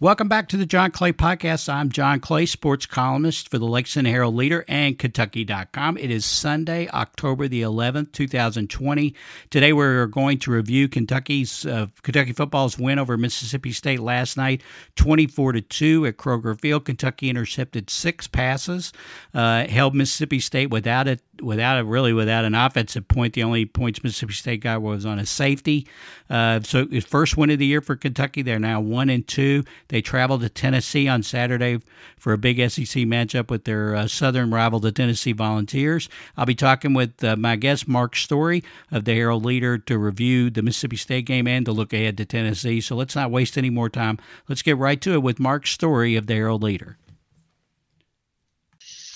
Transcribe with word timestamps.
Welcome 0.00 0.26
back 0.26 0.48
to 0.48 0.56
the 0.56 0.66
John 0.66 0.90
Clay 0.90 1.12
Podcast. 1.12 1.72
I'm 1.72 1.88
John 1.88 2.18
Clay, 2.18 2.46
sports 2.46 2.84
columnist 2.84 3.48
for 3.48 3.58
the 3.58 3.64
Lexington 3.64 4.12
Herald 4.12 4.34
Leader 4.34 4.64
and 4.66 4.98
Kentucky.com. 4.98 5.98
It 5.98 6.10
is 6.10 6.26
Sunday, 6.26 6.88
October 6.88 7.46
the 7.46 7.62
11th, 7.62 8.10
2020. 8.10 9.14
Today 9.50 9.72
we're 9.72 10.06
going 10.08 10.40
to 10.40 10.50
review 10.50 10.88
Kentucky's 10.88 11.64
uh, 11.64 11.86
Kentucky 12.02 12.32
football's 12.32 12.76
win 12.76 12.98
over 12.98 13.16
Mississippi 13.16 13.70
State 13.70 14.00
last 14.00 14.36
night, 14.36 14.64
24 14.96 15.52
to 15.52 15.60
2 15.60 16.06
at 16.06 16.16
Kroger 16.16 16.60
Field. 16.60 16.86
Kentucky 16.86 17.30
intercepted 17.30 17.88
six 17.88 18.26
passes, 18.26 18.92
uh, 19.32 19.64
held 19.68 19.94
Mississippi 19.94 20.40
State 20.40 20.70
without 20.70 21.06
it 21.06 21.22
without 21.40 21.78
a 21.78 21.84
really 21.84 22.12
without 22.12 22.44
an 22.44 22.54
offensive 22.54 23.06
point. 23.08 23.34
The 23.34 23.42
only 23.42 23.64
points 23.64 24.02
Mississippi 24.02 24.32
State 24.34 24.60
got 24.60 24.82
was 24.82 25.06
on 25.06 25.18
a 25.18 25.26
safety. 25.26 25.86
Uh, 26.30 26.60
so 26.60 26.86
first 27.00 27.36
win 27.36 27.50
of 27.50 27.58
the 27.58 27.66
year 27.66 27.80
for 27.80 27.96
Kentucky. 27.96 28.42
They're 28.42 28.58
now 28.58 28.80
one 28.80 29.10
and 29.10 29.26
two. 29.26 29.64
They 29.88 30.00
travel 30.00 30.38
to 30.38 30.48
Tennessee 30.48 31.08
on 31.08 31.22
Saturday 31.22 31.80
for 32.16 32.32
a 32.32 32.38
big 32.38 32.58
SEC 32.70 33.04
matchup 33.04 33.50
with 33.50 33.64
their 33.64 33.94
uh, 33.94 34.06
southern 34.06 34.50
rival, 34.50 34.80
the 34.80 34.92
Tennessee 34.92 35.32
Volunteers. 35.32 36.08
I'll 36.36 36.46
be 36.46 36.54
talking 36.54 36.94
with 36.94 37.22
uh, 37.22 37.36
my 37.36 37.56
guest 37.56 37.86
Mark 37.86 38.16
Story 38.16 38.64
of 38.90 39.04
the 39.04 39.14
Herald 39.14 39.44
Leader 39.44 39.78
to 39.78 39.98
review 39.98 40.50
the 40.50 40.62
Mississippi 40.62 40.96
State 40.96 41.26
game 41.26 41.46
and 41.46 41.64
to 41.66 41.72
look 41.72 41.92
ahead 41.92 42.16
to 42.18 42.24
Tennessee. 42.24 42.80
So 42.80 42.96
let's 42.96 43.16
not 43.16 43.30
waste 43.30 43.58
any 43.58 43.70
more 43.70 43.88
time. 43.88 44.18
Let's 44.48 44.62
get 44.62 44.78
right 44.78 45.00
to 45.02 45.12
it 45.12 45.22
with 45.22 45.40
Mark 45.40 45.66
Story 45.66 46.16
of 46.16 46.26
the 46.26 46.34
Herald 46.34 46.62
Leader. 46.62 46.96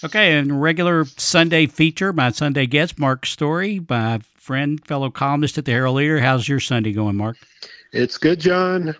Okay, 0.05 0.39
and 0.39 0.63
regular 0.63 1.05
Sunday 1.05 1.67
feature, 1.67 2.13
my 2.13 2.31
Sunday 2.31 2.67
guest, 2.67 3.01
Mark 3.01 3.27
Story, 3.27 3.85
my 3.89 4.21
friend, 4.35 4.85
fellow 4.87 5.11
columnist 5.11 5.59
at 5.59 5.65
the 5.65 5.73
Herald 5.73 5.97
Leader. 5.97 6.21
How's 6.21 6.49
your 6.49 6.61
Sunday 6.61 6.93
going, 6.93 7.17
Mark? 7.17 7.37
It's 7.93 8.17
good, 8.17 8.39
John. 8.39 8.95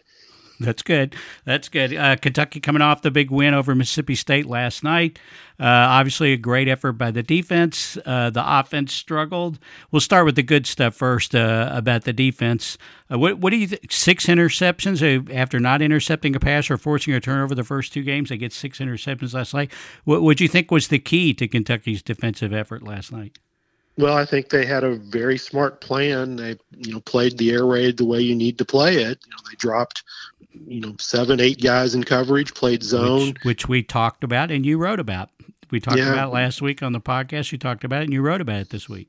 That's 0.61 0.83
good. 0.83 1.15
That's 1.45 1.69
good. 1.69 1.95
Uh, 1.95 2.17
Kentucky 2.17 2.59
coming 2.59 2.83
off 2.83 3.03
the 3.03 3.11
big 3.11 3.31
win 3.31 3.55
over 3.55 3.75
Mississippi 3.75 4.17
State 4.17 4.47
last 4.47 4.83
night. 4.83 5.19
Uh, 5.61 5.65
obviously, 5.65 6.33
a 6.33 6.37
great 6.37 6.69
effort 6.69 6.93
by 6.93 7.11
the 7.11 7.23
defense. 7.23 7.97
Uh, 8.05 8.31
the 8.31 8.43
offense 8.45 8.93
struggled. 8.93 9.59
We'll 9.91 10.01
start 10.01 10.25
with 10.25 10.37
the 10.37 10.43
good 10.43 10.67
stuff 10.67 10.95
first 10.95 11.35
uh, 11.35 11.71
about 11.73 12.05
the 12.05 12.13
defense. 12.13 12.77
Uh, 13.11 13.19
what, 13.19 13.39
what, 13.39 13.51
do 13.51 13.57
you 13.57 13.69
think? 13.69 13.91
Six 13.91 14.27
interceptions 14.27 15.03
uh, 15.03 15.33
after 15.33 15.61
not 15.61 15.81
intercepting 15.81 16.35
a 16.35 16.41
pass 16.41 16.71
or 16.71 16.77
forcing 16.77 17.15
a 17.15 17.21
turnover 17.21 17.55
the 17.55 17.65
first 17.65 17.93
two 17.93 18.03
games. 18.03 18.29
They 18.29 18.37
get 18.37 18.53
six 18.53 18.79
interceptions 18.79 19.35
last 19.35 19.55
night. 19.55 19.73
What 20.05 20.23
would 20.23 20.41
you 20.41 20.49
think 20.49 20.71
was 20.71 20.89
the 20.89 20.99
key 20.99 21.35
to 21.35 21.47
Kentucky's 21.47 22.03
defensive 22.03 22.53
effort 22.53 22.83
last 22.83 23.13
night? 23.13 23.39
Well, 23.99 24.17
I 24.17 24.25
think 24.25 24.51
they 24.51 24.65
had 24.65 24.85
a 24.85 24.95
very 24.95 25.37
smart 25.37 25.81
plan. 25.81 26.37
They, 26.37 26.57
you 26.77 26.93
know, 26.93 27.01
played 27.01 27.37
the 27.37 27.51
air 27.51 27.67
raid 27.67 27.97
the 27.97 28.05
way 28.05 28.21
you 28.21 28.37
need 28.37 28.57
to 28.59 28.65
play 28.65 28.95
it. 28.95 29.19
You 29.27 29.31
know, 29.31 29.39
they 29.51 29.57
dropped 29.57 30.05
you 30.67 30.81
know 30.81 30.95
seven 30.99 31.41
eight 31.41 31.61
guys 31.61 31.95
in 31.95 32.05
coverage 32.05 32.55
played 32.55 32.83
zone. 32.83 33.29
which, 33.29 33.45
which 33.45 33.69
we 33.69 33.83
talked 33.83 34.25
about 34.25 34.51
and 34.51 34.65
you 34.65 34.79
wrote 34.79 35.01
about. 35.01 35.31
We 35.71 35.81
talked 35.81 35.99
yeah. 35.99 36.13
about 36.13 36.33
last 36.33 36.63
week 36.63 36.83
on 36.83 36.93
the 36.93 37.01
podcast. 37.01 37.53
You 37.53 37.59
talked 37.59 37.85
about 37.85 38.01
it 38.01 38.05
and 38.05 38.13
you 38.13 38.23
wrote 38.23 38.41
about 38.41 38.61
it 38.61 38.71
this 38.71 38.89
week. 38.89 39.09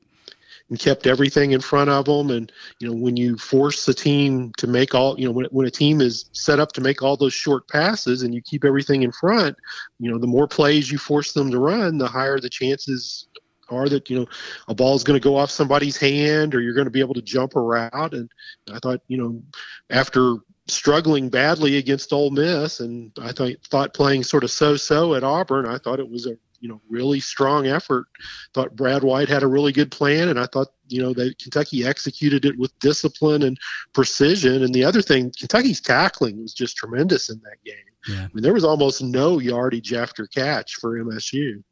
And 0.68 0.78
kept 0.78 1.06
everything 1.06 1.50
in 1.50 1.60
front 1.60 1.90
of 1.90 2.04
them 2.04 2.30
and 2.30 2.52
you 2.78 2.88
know 2.88 2.94
when 2.94 3.16
you 3.16 3.36
force 3.36 3.86
the 3.86 3.94
team 3.94 4.52
to 4.58 4.68
make 4.68 4.94
all 4.94 5.18
you 5.18 5.24
know 5.24 5.32
when, 5.32 5.46
when 5.46 5.66
a 5.66 5.70
team 5.70 6.00
is 6.00 6.26
set 6.32 6.60
up 6.60 6.70
to 6.72 6.80
make 6.80 7.02
all 7.02 7.16
those 7.16 7.34
short 7.34 7.66
passes 7.66 8.22
and 8.22 8.32
you 8.32 8.40
keep 8.40 8.64
everything 8.64 9.02
in 9.02 9.10
front 9.10 9.56
you 9.98 10.08
know 10.08 10.16
the 10.16 10.28
more 10.28 10.46
plays 10.46 10.88
you 10.88 10.96
force 10.96 11.32
them 11.32 11.50
to 11.50 11.58
run 11.58 11.98
the 11.98 12.06
higher 12.06 12.38
the 12.38 12.48
chances 12.48 13.26
are 13.68 13.88
that 13.88 14.08
you 14.08 14.16
know 14.16 14.26
a 14.68 14.74
ball 14.74 14.94
is 14.94 15.02
going 15.02 15.18
to 15.18 15.22
go 15.22 15.34
off 15.34 15.50
somebody's 15.50 15.96
hand 15.96 16.54
or 16.54 16.60
you're 16.60 16.74
going 16.74 16.84
to 16.84 16.90
be 16.90 17.00
able 17.00 17.14
to 17.14 17.22
jump 17.22 17.56
around 17.56 18.14
and 18.14 18.30
i 18.72 18.78
thought 18.78 19.00
you 19.08 19.16
know 19.16 19.42
after 19.90 20.36
struggling 20.72 21.28
badly 21.28 21.76
against 21.76 22.12
Ole 22.12 22.30
Miss, 22.30 22.80
and 22.80 23.12
I 23.20 23.32
thought 23.32 23.52
thought 23.68 23.94
playing 23.94 24.24
sort 24.24 24.44
of 24.44 24.50
so-so 24.50 25.14
at 25.14 25.24
Auburn. 25.24 25.66
I 25.66 25.78
thought 25.78 26.00
it 26.00 26.10
was 26.10 26.26
a 26.26 26.36
you 26.60 26.68
know 26.68 26.80
really 26.88 27.20
strong 27.20 27.66
effort. 27.66 28.06
Thought 28.54 28.76
Brad 28.76 29.02
White 29.02 29.28
had 29.28 29.42
a 29.42 29.48
really 29.48 29.72
good 29.72 29.90
plan, 29.90 30.28
and 30.28 30.38
I 30.38 30.46
thought 30.46 30.68
you 30.88 31.02
know 31.02 31.12
that 31.14 31.38
Kentucky 31.38 31.84
executed 31.86 32.44
it 32.44 32.58
with 32.58 32.78
discipline 32.78 33.42
and 33.42 33.58
precision. 33.92 34.62
And 34.62 34.74
the 34.74 34.84
other 34.84 35.02
thing, 35.02 35.32
Kentucky's 35.38 35.80
tackling 35.80 36.40
was 36.42 36.54
just 36.54 36.76
tremendous 36.76 37.30
in 37.30 37.40
that 37.40 37.64
game. 37.64 37.76
Yeah. 38.08 38.24
I 38.24 38.28
mean, 38.32 38.42
there 38.42 38.54
was 38.54 38.64
almost 38.64 39.02
no 39.02 39.38
yardage 39.38 39.92
after 39.92 40.26
catch 40.26 40.76
for 40.76 40.98
MSU. 40.98 41.62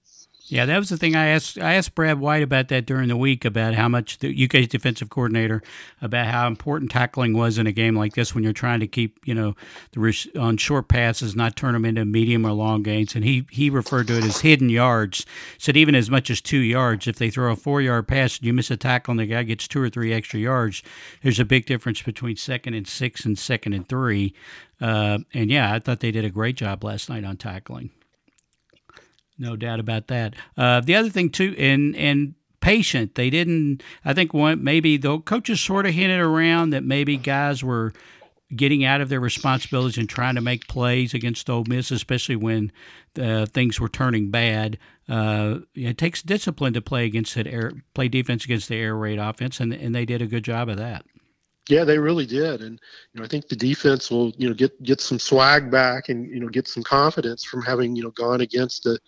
Yeah, 0.51 0.65
that 0.65 0.79
was 0.79 0.89
the 0.89 0.97
thing 0.97 1.15
I 1.15 1.27
asked. 1.27 1.59
I 1.59 1.75
asked 1.75 1.95
Brad 1.95 2.21
White 2.21 2.43
about 2.43 2.69
that 2.69 2.87
during 2.87 3.09
the 3.09 3.17
week 3.17 3.45
about 3.45 3.75
how 3.75 3.87
much 3.87 4.19
the 4.19 4.45
UK's 4.45 4.69
defensive 4.69 5.11
coordinator 5.11 5.63
about 6.01 6.27
how 6.27 6.47
important 6.47 6.91
tackling 6.91 7.35
was 7.35 7.59
in 7.59 7.67
a 7.67 7.73
game 7.73 7.95
like 7.95 8.15
this 8.15 8.35
when 8.35 8.45
you're 8.45 8.55
trying 8.55 8.81
to 8.81 8.87
keep 8.87 9.19
you 9.27 9.35
know 9.35 9.55
the 9.93 10.31
on 10.39 10.57
short 10.57 10.89
passes, 10.89 11.37
not 11.37 11.55
turn 11.55 11.75
them 11.75 11.85
into 11.85 12.05
medium 12.05 12.47
or 12.47 12.53
long 12.53 12.83
gains. 12.83 13.15
And 13.15 13.25
he 13.25 13.47
he 13.51 13.69
referred 13.69 14.07
to 14.07 14.17
it 14.17 14.25
as 14.25 14.41
hidden 14.41 14.71
yards. 14.71 15.27
Said 15.59 15.77
even 15.77 15.95
as 15.95 16.11
much 16.11 16.31
as 16.31 16.41
two 16.41 16.61
yards. 16.61 17.07
If 17.07 17.17
they 17.17 17.31
throw 17.31 17.53
a 17.53 17.57
four 17.57 17.83
yard 17.83 18.09
pass 18.09 18.39
and 18.39 18.47
you 18.47 18.55
miss 18.55 18.71
a 18.71 18.77
tackle 18.77 19.13
and 19.13 19.21
the 19.21 19.27
guy 19.27 19.43
gets 19.43 19.69
two 19.69 19.83
or 19.83 19.91
three 19.91 20.15
extra 20.15 20.41
yards, 20.41 20.83
there's 21.23 21.41
a 21.41 21.45
big 21.45 21.67
difference 21.67 22.01
between 22.01 22.37
second 22.37 22.73
and 22.73 22.89
six 22.89 23.25
and 23.25 23.39
second 23.39 23.75
and 23.75 23.87
three. 23.87 24.33
Uh, 24.81 25.19
and 25.35 25.51
yeah, 25.51 25.75
I 25.75 25.79
thought 25.79 26.01
they 26.01 26.13
did 26.13 26.25
a 26.25 26.31
great 26.31 26.57
job 26.57 26.85
last 26.85 27.11
night 27.11 27.25
on 27.25 27.37
tackling. 27.37 27.91
No 29.39 29.57
doubt 29.57 29.81
about 29.81 30.09
that. 30.09 30.35
Uh, 30.57 30.81
the 30.81 30.97
other 30.97 31.11
thing 31.11 31.31
too, 31.31 31.55
and 31.59 31.95
and 31.97 32.35
patient. 32.61 33.15
They 33.15 33.31
didn't. 33.31 33.83
I 34.05 34.15
think 34.15 34.35
one 34.35 34.63
maybe 34.63 34.97
the 34.97 35.19
coaches 35.21 35.61
sort 35.61 35.87
of 35.87 35.95
hinted 35.95 36.21
around 36.21 36.71
that 36.71 36.85
maybe 36.85 37.17
guys 37.17 37.63
were 37.63 37.93
getting 38.57 38.85
out 38.85 39.01
of 39.01 39.11
their 39.11 39.21
responsibilities 39.21 39.99
and 39.99 40.09
trying 40.09 40.35
to 40.35 40.41
make 40.41 40.69
plays 40.69 41.13
against 41.13 41.51
Ole 41.51 41.65
Miss, 41.69 41.91
especially 41.91 42.37
when 42.37 42.73
uh, 43.21 43.47
things 43.47 43.79
were 43.79 43.91
turning 43.91 44.31
bad. 44.31 44.79
Uh, 45.09 45.59
it 45.75 45.99
takes 45.99 46.23
discipline 46.23 46.73
to 46.73 46.81
play 46.81 47.05
against 47.05 47.35
that 47.35 47.47
air, 47.47 47.73
play 47.95 48.09
defense 48.09 48.45
against 48.45 48.69
the 48.69 48.77
air 48.77 48.97
raid 48.97 49.19
offense, 49.19 49.61
and 49.61 49.73
and 49.73 49.95
they 49.95 50.05
did 50.05 50.23
a 50.23 50.27
good 50.27 50.45
job 50.45 50.69
of 50.69 50.77
that. 50.79 51.05
Yeah, 51.69 51.85
they 51.85 51.99
really 51.99 52.27
did, 52.27 52.63
and 52.63 52.81
you 53.13 53.21
know 53.21 53.25
I 53.25 53.29
think 53.29 53.49
the 53.49 53.57
defense 53.57 54.11
will 54.11 54.33
you 54.39 54.49
know 54.49 54.55
get 54.55 54.83
get 54.83 55.01
some 55.01 55.19
swag 55.19 55.71
back 55.71 56.09
and 56.09 56.29
you 56.29 56.41
know 56.41 56.49
get 56.49 56.67
some 56.67 56.83
confidence 56.83 57.45
from 57.45 57.63
having 57.63 57.95
you 57.95 58.03
know 58.03 58.11
gone 58.11 58.41
against 58.41 58.87
a 58.87 58.99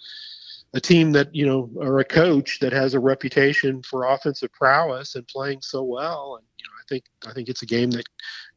a 0.73 0.81
team 0.81 1.11
that 1.13 1.35
you 1.35 1.47
know 1.47 1.71
or 1.77 1.99
a 1.99 2.05
coach 2.05 2.59
that 2.61 2.73
has 2.73 2.95
a 2.95 3.01
reputation 3.01 3.83
for 3.83 4.05
offensive 4.05 4.53
prowess 4.53 5.15
and 5.15 5.27
playing 5.27 5.61
so 5.63 5.83
well. 5.83 6.37
And 6.39 6.47
you 6.59 6.65
know 6.65 6.73
I 6.79 6.85
think 6.89 7.05
I 7.27 7.33
think 7.33 7.49
it's 7.49 7.63
a 7.63 7.67
game 7.67 7.91
that 7.93 8.05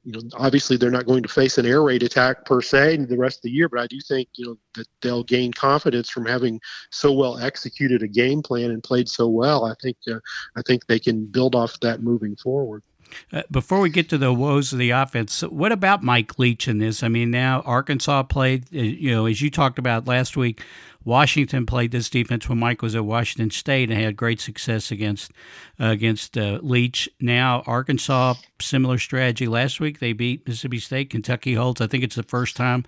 you 0.03 0.11
know 0.11 0.19
obviously 0.35 0.77
they're 0.77 0.91
not 0.91 1.07
going 1.07 1.23
to 1.23 1.29
face 1.29 1.57
an 1.57 1.65
air 1.65 1.81
raid 1.81 2.03
attack 2.03 2.45
per 2.45 2.61
se 2.61 2.97
the 2.97 3.17
rest 3.17 3.37
of 3.39 3.43
the 3.43 3.51
year, 3.51 3.69
but 3.69 3.79
I 3.79 3.87
do 3.87 3.99
think 4.07 4.29
you 4.35 4.45
know 4.45 4.57
that 4.75 4.87
they'll 5.01 5.23
gain 5.23 5.53
confidence 5.53 6.09
from 6.09 6.25
having 6.25 6.59
so 6.91 7.11
well 7.11 7.39
executed 7.39 8.03
a 8.03 8.07
game 8.07 8.41
plan 8.41 8.71
and 8.71 8.83
played 8.83 9.09
so 9.09 9.27
well. 9.27 9.65
I 9.65 9.73
think 9.81 9.97
uh, 10.11 10.19
I 10.55 10.61
think 10.61 10.85
they 10.85 10.99
can 10.99 11.25
build 11.25 11.55
off 11.55 11.79
that 11.79 12.03
moving 12.03 12.35
forward. 12.35 12.83
Uh, 13.31 13.43
before 13.51 13.79
we 13.79 13.89
get 13.89 14.09
to 14.09 14.17
the 14.17 14.33
woes 14.33 14.73
of 14.73 14.79
the 14.79 14.91
offense, 14.91 15.41
what 15.41 15.71
about 15.71 16.03
Mike 16.03 16.37
Leach 16.39 16.67
in 16.67 16.79
this? 16.79 17.03
I 17.03 17.07
mean, 17.07 17.31
now 17.31 17.61
Arkansas 17.61 18.23
played, 18.23 18.65
uh, 18.73 18.79
you 18.79 19.11
know, 19.11 19.25
as 19.25 19.41
you 19.41 19.49
talked 19.49 19.79
about 19.79 20.07
last 20.07 20.37
week, 20.37 20.61
Washington 21.05 21.65
played 21.65 21.91
this 21.91 22.09
defense 22.09 22.47
when 22.47 22.59
Mike 22.59 22.81
was 22.81 22.95
at 22.95 23.05
Washington 23.05 23.51
State 23.51 23.89
and 23.89 23.99
had 23.99 24.15
great 24.15 24.39
success 24.39 24.91
against 24.91 25.31
uh, 25.79 25.87
against 25.87 26.37
uh, 26.37 26.59
Leach. 26.61 27.09
Now 27.19 27.63
Arkansas, 27.65 28.35
similar 28.61 28.97
strategy. 28.97 29.47
Last 29.47 29.79
week 29.79 29.99
they 29.99 30.13
beat 30.13 30.47
Mississippi 30.47 30.79
State. 30.79 31.09
Kentucky 31.09 31.55
holds. 31.55 31.81
I 31.81 31.87
think 31.87 32.03
it's 32.03 32.15
the 32.15 32.23
first 32.23 32.55
time 32.55 32.85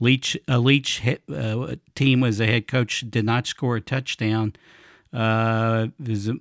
Leach 0.00 0.36
a 0.46 0.58
Leach 0.58 1.00
hit, 1.00 1.22
uh, 1.32 1.76
team 1.94 2.24
as 2.24 2.40
a 2.40 2.46
head 2.46 2.68
coach 2.68 3.04
did 3.08 3.24
not 3.24 3.46
score 3.46 3.76
a 3.76 3.80
touchdown 3.80 4.54
uh, 5.12 5.88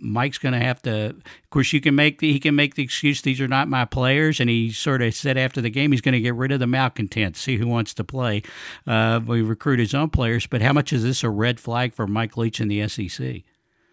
Mike's 0.02 0.38
going 0.38 0.54
to 0.54 0.60
have 0.60 0.82
to. 0.84 1.10
Of 1.10 1.50
course, 1.50 1.72
you 1.74 1.82
can 1.82 1.96
make 1.96 2.20
the 2.20 2.32
he 2.32 2.40
can 2.40 2.56
make 2.56 2.76
the 2.76 2.84
excuse 2.84 3.22
these 3.22 3.40
are 3.40 3.48
not 3.48 3.68
my 3.68 3.86
players, 3.86 4.40
and 4.40 4.50
he 4.50 4.72
sort 4.72 5.02
of 5.02 5.14
said 5.14 5.38
after 5.38 5.62
the 5.62 5.70
game 5.70 5.92
he's 5.92 6.02
going 6.02 6.14
to 6.14 6.22
get 6.22 6.36
rid 6.36 6.52
of 6.52 6.60
the 6.60 6.68
malcontents, 6.68 7.40
see 7.40 7.58
who 7.58 7.68
wants 7.68 7.94
to 7.96 8.04
play. 8.04 8.44
Uh, 8.86 9.20
we 9.26 9.42
recruit 9.42 9.80
his 9.80 9.94
own 9.94 10.10
players, 10.10 10.48
but 10.48 10.62
how 10.62 10.74
much 10.74 10.92
is 10.92 11.04
this 11.04 11.24
a 11.24 11.30
red 11.30 11.60
flag 11.60 11.94
for 11.94 12.08
Mike 12.08 12.36
Leach 12.38 12.60
in 12.60 12.68
the 12.68 12.88
SEC? 12.88 13.44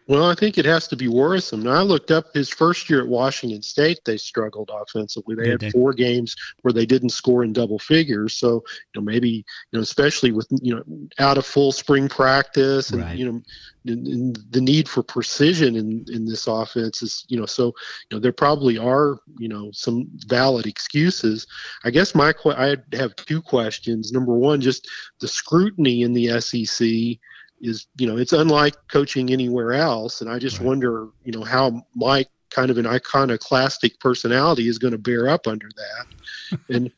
Well, 0.06 0.30
I 0.30 0.34
think 0.34 0.58
it 0.58 0.66
has 0.66 0.86
to 0.88 0.96
be 0.96 1.08
worrisome. 1.08 1.62
Now, 1.62 1.70
I 1.70 1.80
looked 1.80 2.10
up 2.10 2.26
his 2.34 2.50
first 2.50 2.90
year 2.90 3.00
at 3.00 3.08
Washington 3.08 3.62
State. 3.62 4.00
They 4.04 4.18
struggled 4.18 4.70
offensively. 4.72 5.34
They 5.34 5.48
had 5.48 5.72
four 5.72 5.94
games 5.94 6.36
where 6.60 6.74
they 6.74 6.84
didn't 6.84 7.08
score 7.08 7.42
in 7.42 7.54
double 7.54 7.78
figures. 7.78 8.34
So, 8.34 8.64
you 8.92 9.00
know, 9.00 9.02
maybe 9.02 9.28
you 9.28 9.44
know, 9.72 9.80
especially 9.80 10.30
with 10.30 10.46
you 10.60 10.74
know 10.74 10.82
out 11.18 11.38
of 11.38 11.46
full 11.46 11.72
spring 11.72 12.08
practice, 12.08 12.90
and 12.90 13.02
right. 13.02 13.16
you 13.16 13.32
know, 13.32 13.42
the 13.86 14.60
need 14.60 14.90
for 14.90 15.02
precision 15.02 15.74
in 15.74 16.04
in 16.12 16.26
this 16.26 16.46
offense 16.48 17.00
is 17.00 17.24
you 17.28 17.38
know 17.38 17.46
so 17.46 17.66
you 18.10 18.16
know 18.16 18.18
there 18.18 18.32
probably 18.32 18.76
are 18.76 19.18
you 19.38 19.48
know 19.48 19.70
some 19.72 20.08
valid 20.26 20.66
excuses. 20.66 21.46
I 21.84 21.90
guess 21.90 22.14
my 22.14 22.34
I 22.44 22.76
have 22.92 23.16
two 23.16 23.40
questions. 23.40 24.12
Number 24.12 24.34
one, 24.34 24.60
just 24.60 24.86
the 25.20 25.28
scrutiny 25.28 26.02
in 26.02 26.12
the 26.12 26.40
SEC 26.42 27.18
is 27.60 27.86
you 27.96 28.06
know 28.06 28.16
it's 28.16 28.32
unlike 28.32 28.74
coaching 28.88 29.30
anywhere 29.30 29.72
else 29.72 30.20
and 30.20 30.30
i 30.30 30.38
just 30.38 30.58
right. 30.58 30.66
wonder 30.66 31.08
you 31.24 31.32
know 31.32 31.42
how 31.42 31.84
my 31.94 32.24
kind 32.50 32.70
of 32.70 32.78
an 32.78 32.86
iconoclastic 32.86 33.98
personality 34.00 34.68
is 34.68 34.78
going 34.78 34.92
to 34.92 34.98
bear 34.98 35.28
up 35.28 35.46
under 35.46 35.68
that 35.76 36.60
and 36.68 36.90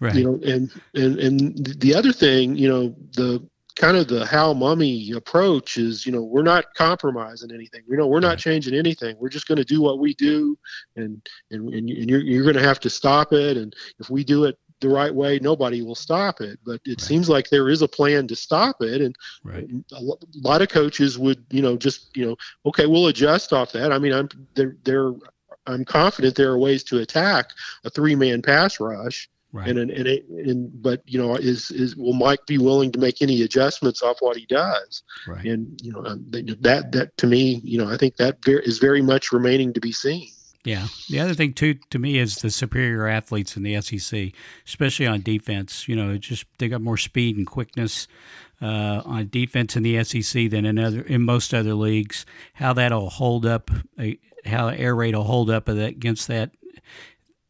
right. 0.00 0.14
You 0.14 0.24
know, 0.24 0.40
and 0.44 0.70
and 0.94 1.18
and 1.18 1.66
the 1.80 1.94
other 1.94 2.12
thing, 2.12 2.56
you 2.56 2.68
know, 2.68 2.94
the 3.14 3.46
kind 3.74 3.96
of 3.96 4.08
the 4.08 4.26
Hal 4.26 4.54
Mumme 4.54 5.14
approach 5.14 5.76
is, 5.76 6.06
you 6.06 6.12
know, 6.12 6.22
we're 6.22 6.42
not 6.42 6.74
compromising 6.74 7.52
anything. 7.52 7.82
You 7.86 7.96
know, 7.96 8.06
we're 8.06 8.20
not 8.20 8.38
changing 8.38 8.74
anything. 8.74 9.16
We're 9.18 9.28
just 9.28 9.46
going 9.46 9.58
to 9.58 9.64
do 9.64 9.82
what 9.82 9.98
we 9.98 10.14
do, 10.14 10.58
and 10.96 11.26
and 11.50 11.72
and 11.72 11.88
you're 11.88 12.20
you're 12.20 12.44
going 12.44 12.56
to 12.56 12.62
have 12.62 12.80
to 12.80 12.90
stop 12.90 13.32
it. 13.32 13.56
And 13.56 13.74
if 13.98 14.10
we 14.10 14.24
do 14.24 14.44
it 14.44 14.58
the 14.80 14.88
right 14.88 15.14
way, 15.14 15.38
nobody 15.40 15.82
will 15.82 15.94
stop 15.94 16.40
it. 16.40 16.58
But 16.64 16.80
it 16.84 16.90
right. 16.90 17.00
seems 17.00 17.28
like 17.28 17.48
there 17.48 17.68
is 17.68 17.82
a 17.82 17.88
plan 17.88 18.26
to 18.28 18.36
stop 18.36 18.76
it, 18.80 19.00
and 19.00 19.16
right. 19.42 19.68
a 19.92 20.02
lot 20.36 20.62
of 20.62 20.68
coaches 20.68 21.18
would, 21.18 21.44
you 21.50 21.62
know, 21.62 21.76
just 21.76 22.16
you 22.16 22.26
know, 22.26 22.36
okay, 22.66 22.86
we'll 22.86 23.08
adjust 23.08 23.52
off 23.52 23.72
that. 23.72 23.92
I 23.92 23.98
mean, 23.98 24.12
I'm 24.12 24.28
they're 24.54 25.14
I'm 25.66 25.84
confident 25.84 26.36
there 26.36 26.50
are 26.50 26.58
ways 26.58 26.84
to 26.84 26.98
attack 26.98 27.50
a 27.84 27.90
three 27.90 28.14
man 28.14 28.42
pass 28.42 28.80
rush. 28.80 29.28
Right. 29.52 29.68
And, 29.68 29.78
and, 29.78 30.06
and, 30.06 30.48
and, 30.48 30.82
but 30.82 31.02
you 31.06 31.18
know, 31.18 31.34
is 31.36 31.70
is 31.70 31.96
will 31.96 32.12
Mike 32.12 32.44
be 32.46 32.58
willing 32.58 32.92
to 32.92 32.98
make 32.98 33.22
any 33.22 33.42
adjustments 33.42 34.02
off 34.02 34.18
what 34.20 34.36
he 34.36 34.44
does? 34.46 35.02
Right. 35.26 35.46
And 35.46 35.80
you 35.82 35.92
know, 35.92 36.04
um, 36.04 36.26
that 36.28 36.92
that 36.92 37.16
to 37.16 37.26
me, 37.26 37.60
you 37.64 37.78
know, 37.78 37.90
I 37.90 37.96
think 37.96 38.16
that 38.16 38.38
is 38.46 38.78
very 38.78 39.00
much 39.00 39.32
remaining 39.32 39.72
to 39.72 39.80
be 39.80 39.92
seen. 39.92 40.28
Yeah. 40.66 40.88
The 41.08 41.20
other 41.20 41.32
thing 41.32 41.52
too 41.52 41.74
to 41.90 41.98
me 42.00 42.18
is 42.18 42.36
the 42.36 42.50
superior 42.50 43.06
athletes 43.06 43.56
in 43.56 43.62
the 43.62 43.80
SEC, 43.80 44.32
especially 44.66 45.06
on 45.06 45.20
defense. 45.20 45.86
You 45.86 45.94
know, 45.94 46.18
just 46.18 46.44
they 46.58 46.66
got 46.66 46.80
more 46.80 46.96
speed 46.96 47.36
and 47.36 47.46
quickness 47.46 48.08
uh, 48.60 49.00
on 49.04 49.28
defense 49.28 49.76
in 49.76 49.84
the 49.84 50.02
SEC 50.02 50.50
than 50.50 50.66
in 50.66 50.76
other 50.76 51.02
in 51.02 51.22
most 51.22 51.54
other 51.54 51.74
leagues. 51.74 52.26
How 52.54 52.72
that'll 52.72 53.10
hold 53.10 53.46
up, 53.46 53.70
uh, 53.96 54.06
how 54.44 54.66
air 54.66 54.96
raid 54.96 55.14
will 55.14 55.22
hold 55.22 55.50
up 55.50 55.68
against 55.68 56.26
that 56.26 56.50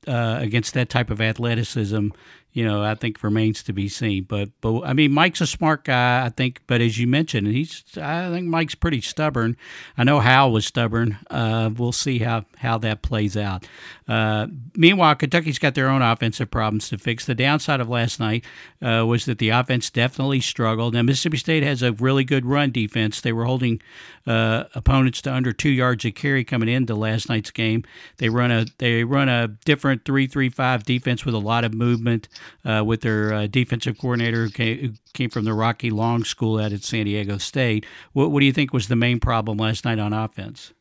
uh, 0.07 0.37
against 0.41 0.75
that 0.75 0.91
type 0.91 1.11
of 1.11 1.23
athleticism 1.23 2.09
you 2.57 2.65
know, 2.65 2.83
I 2.83 2.95
think 2.95 3.23
remains 3.23 3.63
to 3.65 3.75
be 3.75 3.87
seen. 3.87 4.25
But 4.25 4.49
but 4.63 4.81
I 4.81 4.95
mean, 4.95 5.13
Mike's 5.13 5.43
a 5.43 5.47
smart 5.47 5.85
guy, 5.85 6.25
I 6.25 6.31
think. 6.31 6.63
But 6.67 6.81
as 6.81 6.99
you 6.99 7.07
mentioned, 7.07 7.49
he's 7.49 7.85
I 8.01 8.31
think 8.31 8.47
Mike's 8.47 8.75
pretty 8.75 9.03
stubborn. 9.03 9.59
I 9.99 10.05
know 10.05 10.21
Hal 10.21 10.51
was 10.51 10.65
stubborn. 10.65 11.19
Uh, 11.29 11.69
we'll 11.77 11.93
see 11.93 12.21
how 12.21 12.47
how 12.57 12.79
that 12.79 13.03
plays 13.03 13.37
out. 13.37 13.67
Uh, 14.09 14.47
meanwhile, 14.75 15.15
Kentucky's 15.15 15.59
got 15.59 15.75
their 15.75 15.91
own 15.91 16.01
offensive 16.01 16.51
problems 16.51 16.89
to 16.89 16.97
fix. 16.97 17.27
The 17.27 17.35
downside 17.35 17.81
of 17.81 17.91
last 17.91 18.19
night 18.19 18.43
uh, 18.81 19.05
was 19.07 19.27
that 19.27 19.37
the 19.37 19.51
offense 19.51 19.91
definitely 19.91 20.41
struggled. 20.41 20.95
Now 20.95 21.03
Mississippi 21.03 21.37
State 21.37 21.63
has 21.63 21.83
a 21.83 21.93
really 21.93 22.25
good 22.25 22.47
run 22.47 22.71
defense. 22.71 23.21
They 23.21 23.35
were 23.35 23.45
holding 23.45 23.83
uh, 24.27 24.65
opponents 24.75 25.21
to 25.23 25.33
under 25.33 25.53
two 25.53 25.69
yards 25.69 26.07
a 26.07 26.11
carry 26.11 26.43
coming 26.43 26.71
into 26.71 26.95
last 26.95 27.29
night's 27.29 27.51
game. 27.51 27.85
They 28.17 28.31
run 28.31 28.51
a 28.51 28.65
they 28.79 29.05
run 29.05 29.29
a 29.29 29.49
different 29.49 30.07
three 30.07 30.27
three 30.27 30.49
five 30.49 30.85
defense 30.85 31.27
with 31.27 31.35
a 31.35 31.39
lot 31.39 31.65
of 31.65 31.75
movement 31.75 32.29
uh, 32.65 32.83
with 32.85 33.03
their 33.03 33.33
uh, 33.33 33.47
defensive 33.47 33.99
coordinator 33.99 34.45
who 34.45 34.51
came, 34.51 34.79
who 34.79 34.93
came, 35.13 35.31
from 35.31 35.45
the 35.45 35.55
Rocky 35.55 35.91
Long 35.91 36.25
School 36.25 36.59
out 36.59 36.73
at 36.73 36.83
San 36.83 37.05
Diego 37.05 37.39
State. 37.39 37.87
What, 38.13 38.31
what, 38.31 38.41
do 38.41 38.47
you 38.47 38.53
think 38.53 38.73
was 38.73 38.89
the 38.89 38.97
main 38.97 39.21
problem 39.21 39.59
last 39.59 39.85
night 39.85 39.99
on 39.99 40.13
offense? 40.13 40.73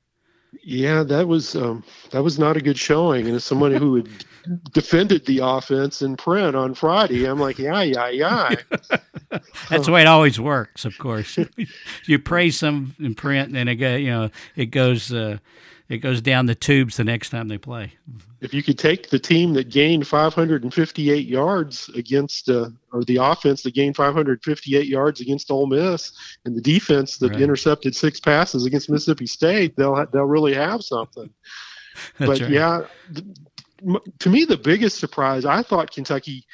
Yeah, 0.64 1.04
that 1.04 1.28
was 1.28 1.56
um, 1.56 1.84
that 2.12 2.24
was 2.24 2.40
not 2.40 2.58
a 2.58 2.62
good 2.62 2.78
showing. 2.78 3.28
And 3.28 3.36
as 3.36 3.44
someone 3.44 3.74
who 3.74 3.96
had 3.96 4.10
defended 4.72 5.26
the 5.26 5.40
offense 5.44 6.02
in 6.02 6.18
print 6.18 6.56
on 6.56 6.74
Friday, 6.74 7.26
I'm 7.26 7.40
like, 7.40 7.60
yeah, 7.60 7.82
yeah, 7.82 8.10
yeah. 8.10 8.56
That's 9.70 9.86
the 9.86 9.92
way 9.92 10.02
it 10.02 10.08
always 10.08 10.40
works. 10.40 10.86
Of 10.86 10.98
course, 10.98 11.38
you 12.06 12.20
praise 12.20 12.58
some 12.58 12.96
in 13.00 13.16
print, 13.16 13.48
and 13.48 13.56
then 13.56 13.68
it 13.68 13.76
go, 13.76 13.96
you 13.96 14.10
know, 14.10 14.30
it 14.56 14.68
goes. 14.68 15.12
Uh, 15.12 15.38
it 15.88 16.00
goes 16.00 16.20
down 16.22 16.48
the 16.48 16.56
tubes 16.56 16.98
the 16.98 17.04
next 17.04 17.30
time 17.30 17.48
they 17.48 17.60
play. 17.60 17.94
If 18.42 18.54
you 18.54 18.64
could 18.64 18.80
take 18.80 19.10
the 19.10 19.20
team 19.20 19.54
that 19.54 19.70
gained 19.70 20.08
558 20.08 21.28
yards 21.28 21.90
against, 21.90 22.50
uh, 22.50 22.70
or 22.92 23.04
the 23.04 23.18
offense 23.18 23.62
that 23.64 23.76
gained 23.76 23.96
558 23.96 24.88
yards 24.88 25.22
against 25.22 25.52
Ole 25.52 25.68
Miss, 25.68 26.12
and 26.46 26.56
the 26.56 26.62
defense 26.62 27.18
that 27.18 27.32
right. 27.32 27.42
intercepted 27.42 27.96
six 27.96 28.20
passes 28.20 28.66
against 28.66 28.90
Mississippi 28.90 29.28
State, 29.28 29.76
they'll 29.76 30.06
they'll 30.12 30.24
really 30.24 30.56
have 30.56 30.84
something. 30.84 31.30
but 32.20 32.40
right. 32.42 32.50
yeah, 32.50 32.82
to 34.20 34.30
me, 34.30 34.44
the 34.44 34.58
biggest 34.58 34.98
surprise 34.98 35.46
I 35.46 35.62
thought 35.62 35.92
Kentucky 35.92 36.46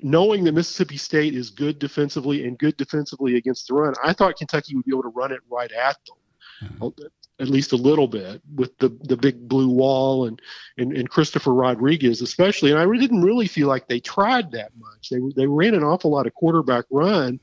knowing 0.00 0.42
that 0.44 0.52
Mississippi 0.52 0.96
State 0.96 1.34
is 1.34 1.50
good 1.50 1.78
defensively 1.78 2.46
and 2.46 2.58
good 2.58 2.76
defensively 2.76 3.36
against 3.36 3.68
the 3.68 3.74
run, 3.74 3.94
I 4.02 4.14
thought 4.14 4.36
Kentucky 4.36 4.74
would 4.74 4.84
be 4.84 4.92
able 4.92 5.02
to 5.02 5.10
run 5.10 5.32
it 5.32 5.40
right 5.50 5.70
at 5.70 5.96
them. 6.06 6.70
Mm-hmm 6.80 7.06
at 7.38 7.48
least 7.48 7.72
a 7.72 7.76
little 7.76 8.08
bit 8.08 8.40
with 8.54 8.76
the 8.78 8.88
the 9.04 9.16
big 9.16 9.48
blue 9.48 9.68
wall 9.68 10.26
and 10.26 10.40
and, 10.78 10.92
and 10.92 11.10
Christopher 11.10 11.52
Rodriguez 11.52 12.22
especially. 12.22 12.70
And 12.70 12.80
I 12.80 12.98
didn't 12.98 13.22
really 13.22 13.46
feel 13.46 13.68
like 13.68 13.88
they 13.88 14.00
tried 14.00 14.50
that 14.52 14.72
much. 14.78 15.10
They 15.10 15.20
they 15.34 15.46
ran 15.46 15.74
an 15.74 15.84
awful 15.84 16.10
lot 16.10 16.26
of 16.26 16.34
quarterback 16.34 16.84
run, 16.90 17.38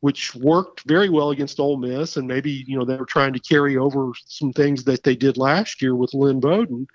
which 0.00 0.34
worked 0.34 0.82
very 0.82 1.08
well 1.08 1.30
against 1.30 1.60
Ole 1.60 1.78
Miss. 1.78 2.16
And 2.16 2.28
maybe 2.28 2.64
you 2.66 2.78
know 2.78 2.84
they 2.84 2.96
were 2.96 3.06
trying 3.06 3.32
to 3.32 3.40
carry 3.40 3.76
over 3.76 4.12
some 4.26 4.52
things 4.52 4.84
that 4.84 5.02
they 5.02 5.16
did 5.16 5.36
last 5.36 5.80
year 5.80 5.96
with 5.96 6.14
Lynn 6.14 6.40
Bowden. 6.40 6.86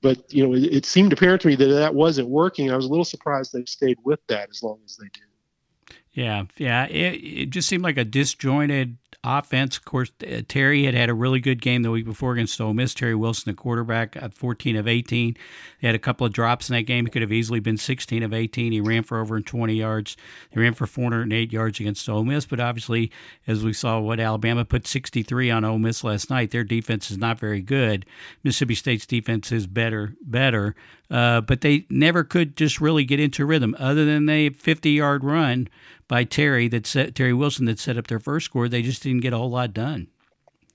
But 0.00 0.32
you 0.32 0.46
know 0.46 0.54
it, 0.54 0.64
it 0.64 0.86
seemed 0.86 1.12
apparent 1.12 1.42
to 1.42 1.48
me 1.48 1.56
that 1.56 1.66
that 1.66 1.94
wasn't 1.94 2.28
working. 2.28 2.70
I 2.70 2.76
was 2.76 2.86
a 2.86 2.90
little 2.90 3.04
surprised 3.04 3.52
they 3.52 3.64
stayed 3.66 3.98
with 4.04 4.20
that 4.28 4.48
as 4.50 4.62
long 4.62 4.78
as 4.84 4.96
they 4.96 5.08
did. 5.12 5.22
Yeah, 6.12 6.44
yeah. 6.56 6.86
It, 6.86 7.14
it 7.16 7.50
just 7.50 7.68
seemed 7.68 7.84
like 7.84 7.98
a 7.98 8.04
disjointed 8.04 8.96
offense. 9.26 9.76
Of 9.76 9.84
course, 9.84 10.10
uh, 10.22 10.42
Terry 10.46 10.84
had 10.84 10.94
had 10.94 11.10
a 11.10 11.14
really 11.14 11.40
good 11.40 11.60
game 11.60 11.82
the 11.82 11.90
week 11.90 12.04
before 12.04 12.32
against 12.32 12.60
Ole 12.60 12.72
Miss. 12.72 12.94
Terry 12.94 13.14
Wilson, 13.14 13.50
the 13.50 13.56
quarterback, 13.56 14.16
at 14.16 14.32
14 14.32 14.76
of 14.76 14.86
18. 14.86 15.36
He 15.78 15.86
had 15.86 15.96
a 15.96 15.98
couple 15.98 16.26
of 16.26 16.32
drops 16.32 16.70
in 16.70 16.76
that 16.76 16.82
game. 16.82 17.04
He 17.04 17.10
could 17.10 17.22
have 17.22 17.32
easily 17.32 17.60
been 17.60 17.76
16 17.76 18.22
of 18.22 18.32
18. 18.32 18.72
He 18.72 18.80
ran 18.80 19.02
for 19.02 19.20
over 19.20 19.40
20 19.40 19.74
yards. 19.74 20.16
He 20.50 20.60
ran 20.60 20.74
for 20.74 20.86
408 20.86 21.52
yards 21.52 21.80
against 21.80 22.08
Ole 22.08 22.24
Miss. 22.24 22.46
But 22.46 22.60
obviously, 22.60 23.10
as 23.46 23.64
we 23.64 23.72
saw, 23.72 23.98
what 23.98 24.20
Alabama 24.20 24.64
put 24.64 24.86
63 24.86 25.50
on 25.50 25.64
Ole 25.64 25.78
Miss 25.78 26.04
last 26.04 26.30
night. 26.30 26.52
Their 26.52 26.64
defense 26.64 27.10
is 27.10 27.18
not 27.18 27.38
very 27.38 27.60
good. 27.60 28.06
Mississippi 28.44 28.76
State's 28.76 29.06
defense 29.06 29.50
is 29.50 29.66
better, 29.66 30.14
better. 30.22 30.74
Uh, 31.10 31.40
but 31.40 31.60
they 31.60 31.86
never 31.88 32.24
could 32.24 32.56
just 32.56 32.80
really 32.80 33.04
get 33.04 33.20
into 33.20 33.46
rhythm, 33.46 33.76
other 33.78 34.04
than 34.04 34.28
a 34.28 34.50
50 34.50 34.90
yard 34.90 35.22
run 35.22 35.68
by 36.08 36.24
Terry 36.24 36.68
that 36.68 36.86
set 36.86 37.14
Terry 37.14 37.32
Wilson 37.32 37.66
that 37.66 37.78
set 37.78 37.96
up 37.96 38.06
their 38.06 38.20
first 38.20 38.46
score. 38.46 38.68
They 38.68 38.82
just 38.82 39.02
didn't 39.02 39.20
get 39.20 39.32
a 39.32 39.38
whole 39.38 39.50
lot 39.50 39.72
done. 39.72 40.08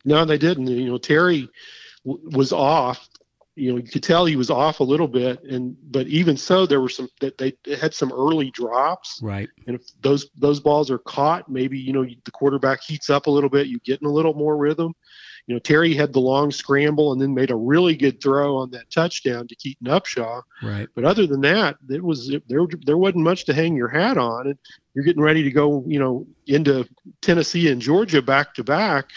No, 0.06 0.26
they 0.26 0.38
didn't. 0.38 0.68
You 0.68 0.90
know, 0.92 0.98
Terry 0.98 1.50
w- 2.06 2.30
was 2.32 2.52
off. 2.52 3.08
You 3.56 3.72
know, 3.72 3.78
you 3.78 3.84
could 3.84 4.04
tell 4.04 4.26
he 4.26 4.38
was 4.38 4.50
off 4.50 4.80
a 4.80 4.84
little 4.84 5.08
bit, 5.08 5.44
and 5.44 5.76
but 5.92 6.08
even 6.08 6.38
so, 6.38 6.66
there 6.66 6.82
were 6.82 6.90
some 6.90 7.10
that 7.20 7.38
they 7.38 7.54
had 7.80 7.94
some 7.94 8.12
early 8.12 8.50
drops. 8.52 9.20
Right. 9.22 9.50
And 9.68 9.76
if 9.76 9.82
those 10.02 10.30
those 10.38 10.60
balls 10.60 10.90
are 10.90 11.00
caught, 11.00 11.50
maybe 11.50 11.78
you 11.78 11.94
know 11.94 12.04
the 12.04 12.32
quarterback 12.32 12.82
heats 12.82 13.10
up 13.10 13.28
a 13.28 13.32
little 13.32 13.50
bit. 13.50 13.68
You 13.68 13.80
get 13.80 14.02
in 14.02 14.08
a 14.08 14.12
little 14.12 14.34
more 14.34 14.58
rhythm. 14.58 14.94
You 15.48 15.56
know, 15.56 15.60
Terry 15.60 15.94
had 15.94 16.14
the 16.14 16.20
long 16.20 16.52
scramble 16.52 17.12
and 17.12 17.22
then 17.22 17.34
made 17.34 17.52
a 17.52 17.56
really 17.56 17.96
good 17.96 18.22
throw 18.22 18.58
on 18.58 18.72
that 18.72 18.90
touchdown 18.90 19.48
to 19.48 19.56
Keaton 19.56 19.88
Upshaw. 19.88 20.42
Right. 20.62 20.88
But 20.96 21.04
other 21.04 21.26
than 21.28 21.42
that, 21.42 21.78
it 21.90 22.04
was 22.04 22.34
there. 22.48 22.68
There 22.86 22.98
wasn't 22.98 23.24
much 23.24 23.46
to 23.46 23.54
hang 23.54 23.76
your 23.76 23.90
hat 23.90 24.18
on, 24.18 24.48
and 24.48 24.58
you're 24.94 25.06
getting 25.06 25.22
ready 25.22 25.44
to 25.44 25.52
go, 25.52 25.84
you 25.88 26.00
know, 26.00 26.26
into 26.48 26.88
Tennessee 27.22 27.70
and 27.72 27.82
Georgia 27.82 28.22
back 28.22 28.54
to 28.56 28.64
back. 28.64 29.10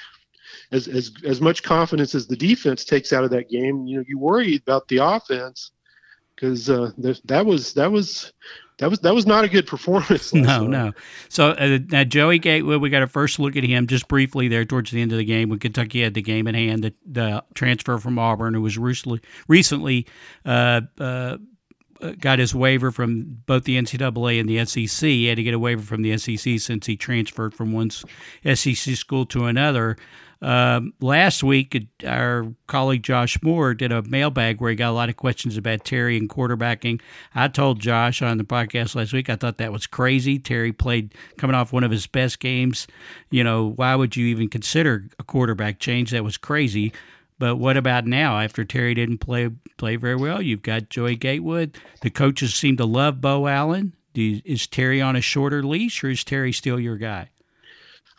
As, 0.72 0.88
as 0.88 1.12
as 1.24 1.40
much 1.40 1.62
confidence 1.62 2.14
as 2.14 2.26
the 2.26 2.36
defense 2.36 2.84
takes 2.84 3.12
out 3.12 3.22
of 3.22 3.30
that 3.30 3.48
game, 3.48 3.86
you 3.86 3.98
know, 3.98 4.04
you 4.08 4.18
worry 4.18 4.56
about 4.56 4.88
the 4.88 4.96
offense 4.96 5.70
because 6.34 6.68
uh, 6.68 6.90
that 6.96 7.46
was 7.46 7.74
that 7.74 7.92
was 7.92 8.32
that 8.78 8.90
was 8.90 8.98
that 9.00 9.14
was 9.14 9.26
not 9.26 9.44
a 9.44 9.48
good 9.48 9.66
performance. 9.66 10.34
no, 10.34 10.66
night. 10.66 10.70
no. 10.70 10.92
So 11.28 11.50
uh, 11.50 11.78
now 11.90 12.04
Joey 12.04 12.38
Gatewood, 12.38 12.80
we 12.80 12.90
got 12.90 13.02
a 13.02 13.06
first 13.06 13.38
look 13.38 13.56
at 13.56 13.64
him 13.64 13.86
just 13.86 14.08
briefly 14.08 14.48
there 14.48 14.64
towards 14.64 14.90
the 14.90 15.00
end 15.00 15.12
of 15.12 15.18
the 15.18 15.24
game 15.24 15.48
when 15.48 15.58
Kentucky 15.58 16.02
had 16.02 16.14
the 16.14 16.22
game 16.22 16.46
in 16.46 16.54
hand. 16.54 16.82
The, 16.82 16.94
the 17.06 17.44
transfer 17.54 17.98
from 17.98 18.18
Auburn, 18.18 18.54
who 18.54 18.62
was 18.62 18.76
recently 18.76 19.20
recently 19.46 20.06
uh, 20.44 20.82
uh, 20.98 21.38
got 22.20 22.38
his 22.38 22.54
waiver 22.54 22.90
from 22.90 23.42
both 23.46 23.64
the 23.64 23.76
NCAA 23.78 24.40
and 24.40 24.48
the 24.48 24.64
SEC. 24.64 25.08
He 25.08 25.26
had 25.26 25.36
to 25.36 25.42
get 25.42 25.54
a 25.54 25.58
waiver 25.58 25.82
from 25.82 26.02
the 26.02 26.16
SEC 26.18 26.58
since 26.58 26.86
he 26.86 26.96
transferred 26.96 27.54
from 27.54 27.72
one 27.72 27.90
SEC 27.90 28.76
school 28.96 29.26
to 29.26 29.46
another. 29.46 29.96
Um, 30.42 30.92
last 31.00 31.42
week, 31.42 31.88
our 32.06 32.46
colleague 32.66 33.02
Josh 33.02 33.42
Moore 33.42 33.72
did 33.72 33.92
a 33.92 34.02
mailbag 34.02 34.60
where 34.60 34.68
he 34.68 34.76
got 34.76 34.90
a 34.90 34.92
lot 34.92 35.08
of 35.08 35.16
questions 35.16 35.56
about 35.56 35.84
Terry 35.86 36.18
and 36.18 36.28
quarterbacking. 36.28 37.00
I 37.34 37.48
told 37.48 37.80
Josh 37.80 38.20
on 38.20 38.36
the 38.36 38.44
podcast 38.44 38.94
last 38.94 39.14
week 39.14 39.30
I 39.30 39.36
thought 39.36 39.56
that 39.56 39.72
was 39.72 39.86
crazy. 39.86 40.38
Terry 40.38 40.70
played 40.70 41.14
coming 41.38 41.56
off 41.56 41.72
one 41.72 41.82
of 41.82 41.90
his 41.90 42.06
best 42.06 42.40
games. 42.40 42.86
You 43.30 43.42
know, 43.42 43.72
why 43.76 43.94
would 43.94 44.16
you 44.16 44.26
even 44.26 44.50
consider 44.50 45.08
a 45.18 45.24
quarterback 45.24 45.78
change? 45.78 46.10
That 46.10 46.24
was 46.24 46.36
crazy. 46.36 46.92
But 47.38 47.56
what 47.56 47.76
about 47.76 48.06
now? 48.06 48.38
After 48.38 48.64
Terry 48.64 48.94
didn't 48.94 49.18
play 49.18 49.50
play 49.76 49.96
very 49.96 50.16
well, 50.16 50.40
you've 50.40 50.62
got 50.62 50.88
Joey 50.88 51.16
Gatewood. 51.16 51.76
The 52.00 52.10
coaches 52.10 52.54
seem 52.54 52.76
to 52.76 52.84
love 52.84 53.20
Beau 53.20 53.46
Allen. 53.46 53.94
You, 54.14 54.40
is 54.44 54.66
Terry 54.68 55.00
on 55.00 55.16
a 55.16 55.20
shorter 55.20 55.62
leash, 55.62 56.04
or 56.04 56.10
is 56.10 56.22
Terry 56.22 56.52
still 56.52 56.78
your 56.78 56.96
guy? 56.96 57.30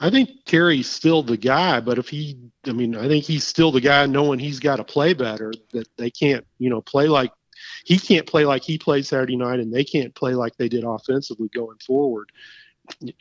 I 0.01 0.09
think 0.09 0.43
Terry's 0.43 0.89
still 0.89 1.23
the 1.23 1.37
guy, 1.37 1.79
but 1.79 1.97
if 1.97 2.09
he, 2.09 2.37
I 2.65 2.73
mean, 2.73 2.97
I 2.97 3.07
think 3.07 3.23
he's 3.23 3.45
still 3.45 3.71
the 3.71 3.79
guy 3.79 4.05
knowing 4.05 4.39
he's 4.39 4.59
got 4.59 4.75
to 4.75 4.83
play 4.83 5.13
better, 5.13 5.53
that 5.71 5.87
they 5.95 6.11
can't, 6.11 6.45
you 6.59 6.69
know, 6.69 6.81
play 6.81 7.07
like 7.07 7.31
he 7.85 7.97
can't 7.97 8.27
play 8.27 8.43
like 8.43 8.63
he 8.63 8.77
played 8.77 9.05
Saturday 9.05 9.37
night, 9.37 9.61
and 9.61 9.73
they 9.73 9.85
can't 9.85 10.13
play 10.13 10.33
like 10.33 10.57
they 10.57 10.67
did 10.67 10.83
offensively 10.83 11.47
going 11.53 11.77
forward 11.77 12.29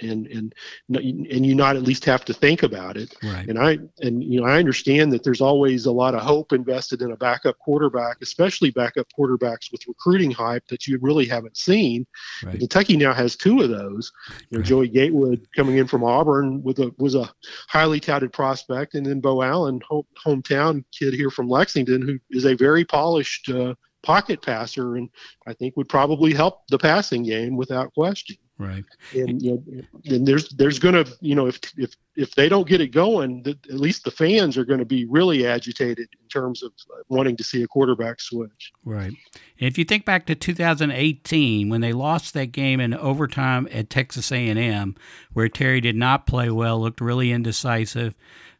and 0.00 0.26
and 0.26 0.54
and 0.88 1.46
you 1.46 1.54
not 1.54 1.76
at 1.76 1.82
least 1.82 2.04
have 2.04 2.24
to 2.24 2.34
think 2.34 2.62
about 2.62 2.96
it. 2.96 3.14
Right. 3.22 3.48
And 3.48 3.58
I 3.58 3.78
and 4.00 4.22
you 4.22 4.40
know 4.40 4.46
I 4.46 4.58
understand 4.58 5.12
that 5.12 5.24
there's 5.24 5.40
always 5.40 5.86
a 5.86 5.92
lot 5.92 6.14
of 6.14 6.22
hope 6.22 6.52
invested 6.52 7.02
in 7.02 7.12
a 7.12 7.16
backup 7.16 7.58
quarterback, 7.58 8.18
especially 8.22 8.70
backup 8.70 9.06
quarterbacks 9.18 9.72
with 9.72 9.86
recruiting 9.86 10.30
hype 10.30 10.66
that 10.68 10.86
you 10.86 10.98
really 11.00 11.26
haven't 11.26 11.56
seen. 11.56 12.06
Right. 12.42 12.58
Kentucky 12.58 12.96
now 12.96 13.12
has 13.12 13.36
two 13.36 13.62
of 13.62 13.70
those. 13.70 14.12
You 14.50 14.58
know, 14.58 14.58
right. 14.58 14.66
Joey 14.66 14.88
Gatewood 14.88 15.46
coming 15.56 15.78
in 15.78 15.86
from 15.86 16.04
Auburn 16.04 16.62
with 16.62 16.78
a 16.78 16.92
was 16.98 17.14
a 17.14 17.32
highly 17.68 18.00
touted 18.00 18.32
prospect, 18.32 18.94
and 18.94 19.04
then 19.04 19.20
Beau 19.20 19.42
Allen, 19.42 19.80
home, 19.88 20.06
hometown 20.24 20.84
kid 20.92 21.14
here 21.14 21.30
from 21.30 21.48
Lexington, 21.48 22.02
who 22.02 22.18
is 22.30 22.44
a 22.44 22.54
very 22.54 22.84
polished. 22.84 23.48
Uh, 23.48 23.74
pocket 24.04 24.42
passer 24.42 24.96
and 24.96 25.08
I 25.46 25.54
think 25.54 25.76
would 25.76 25.88
probably 25.88 26.34
help 26.34 26.66
the 26.68 26.78
passing 26.78 27.24
game 27.24 27.56
without 27.56 27.92
question. 27.94 28.36
Right. 28.56 28.84
And 29.12 29.42
you 29.42 29.52
know, 29.52 29.82
and 30.04 30.26
there's 30.26 30.48
there's 30.50 30.78
going 30.78 30.94
to 30.94 31.12
you 31.20 31.34
know 31.34 31.48
if 31.48 31.58
if 31.76 31.96
if 32.14 32.36
they 32.36 32.48
don't 32.48 32.68
get 32.68 32.80
it 32.80 32.92
going, 32.92 33.42
the, 33.42 33.58
at 33.68 33.80
least 33.80 34.04
the 34.04 34.12
fans 34.12 34.56
are 34.56 34.64
going 34.64 34.78
to 34.78 34.84
be 34.84 35.06
really 35.06 35.44
agitated 35.44 36.08
in 36.22 36.28
terms 36.28 36.62
of 36.62 36.70
wanting 37.08 37.36
to 37.38 37.42
see 37.42 37.64
a 37.64 37.66
quarterback 37.66 38.20
switch. 38.20 38.70
Right. 38.84 39.08
And 39.08 39.68
if 39.68 39.76
you 39.76 39.84
think 39.84 40.04
back 40.04 40.26
to 40.26 40.36
2018 40.36 41.68
when 41.68 41.80
they 41.80 41.92
lost 41.92 42.32
that 42.34 42.52
game 42.52 42.78
in 42.78 42.94
overtime 42.94 43.66
at 43.72 43.90
Texas 43.90 44.30
A&M, 44.30 44.94
where 45.32 45.48
Terry 45.48 45.80
did 45.80 45.96
not 45.96 46.28
play 46.28 46.48
well, 46.48 46.80
looked 46.80 47.00
really 47.00 47.32
indecisive 47.32 48.14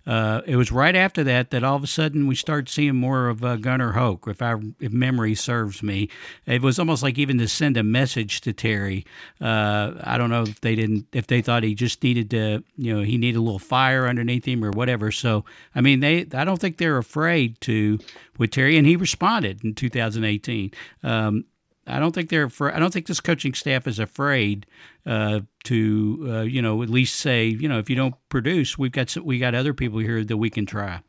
uh, 0.07 0.43
it 0.47 0.57
was 0.57 0.71
right 0.71 0.95
after 0.95 1.25
that 1.25 1.51
that 1.51 1.65
all 1.65 1.77
of 1.77 1.83
a 1.83 1.87
sudden 1.87 2.27
we 2.27 2.35
started 2.35 2.69
seeing 2.69 2.95
more 2.95 3.29
of 3.29 3.43
uh, 3.43 3.57
Gunnar 3.57 3.93
Hoak, 3.93 4.27
if 4.29 4.43
I 4.43 4.55
if 4.81 4.93
memory 4.93 5.35
serves 5.35 5.83
me. 5.83 6.11
It 6.47 6.63
was 6.63 6.79
almost 6.79 7.03
like 7.03 7.19
even 7.19 7.39
to 7.39 7.49
send 7.49 7.77
a 7.77 7.83
message 7.83 8.43
to 8.43 8.53
Terry. 8.53 9.07
Uh, 9.41 9.93
I 10.03 10.19
don't 10.19 10.31
know 10.31 10.43
if 10.43 10.61
they 10.61 10.75
didn't 10.75 11.07
if 11.13 11.27
they 11.27 11.41
thought 11.41 11.63
he 11.63 11.75
just 11.75 12.03
needed 12.03 12.31
to 12.31 12.63
you 12.77 12.95
know 12.95 13.03
he 13.03 13.17
needed 13.17 13.39
a 13.39 13.43
little 13.43 13.59
fire 13.59 14.07
underneath 14.07 14.45
him 14.45 14.63
or 14.65 14.71
whatever. 14.71 15.11
So 15.11 15.45
I 15.75 15.81
mean 15.81 16.01
they 16.01 16.27
I 16.35 16.45
don't 16.45 16.61
think 16.61 16.77
they're 16.77 16.99
afraid 16.99 17.61
to 17.63 17.99
with 18.39 18.51
Terry, 18.51 18.77
and 18.77 18.87
he 18.87 18.97
responded 18.97 19.65
in 19.65 19.75
2018. 19.75 20.73
Um, 21.03 21.45
I 21.87 21.99
don't 21.99 22.15
think 22.15 22.31
they're. 22.31 22.51
I 22.61 22.79
don't 22.79 22.93
think 22.93 23.07
this 23.07 23.21
coaching 23.21 23.55
staff 23.55 23.87
is 23.87 23.99
afraid 23.99 24.67
uh, 25.07 25.41
to, 25.65 26.27
uh, 26.29 26.41
you 26.43 26.63
know, 26.63 26.83
at 26.83 26.89
least 26.89 27.17
say, 27.17 27.47
you 27.47 27.69
know, 27.69 27.79
if 27.79 27.91
you 27.91 27.97
don't 27.97 28.15
produce, 28.29 28.79
we've 28.79 28.93
got 28.93 29.15
we 29.19 29.39
got 29.39 29.55
other 29.55 29.75
people 29.75 29.99
here 29.99 30.25
that 30.25 30.37
we 30.37 30.51
can 30.51 30.67
try. 30.67 31.01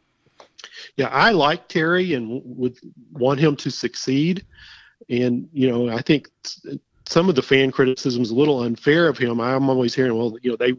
Yeah, 0.98 1.08
I 1.08 1.32
like 1.32 1.67
Terry 1.67 2.13
and 2.13 2.41
would 2.44 2.77
want 3.13 3.39
him 3.39 3.55
to 3.58 3.72
succeed. 3.72 4.46
And 5.10 5.48
you 5.53 5.70
know, 5.70 5.89
I 5.89 6.01
think 6.01 6.29
some 7.08 7.29
of 7.29 7.36
the 7.36 7.41
fan 7.41 7.72
criticism 7.72 8.22
is 8.22 8.32
a 8.32 8.36
little 8.36 8.63
unfair 8.63 9.08
of 9.08 9.17
him. 9.17 9.39
I'm 9.39 9.70
always 9.70 9.94
hearing, 9.94 10.17
well, 10.17 10.36
you 10.41 10.51
know, 10.51 10.58
they 10.58 10.74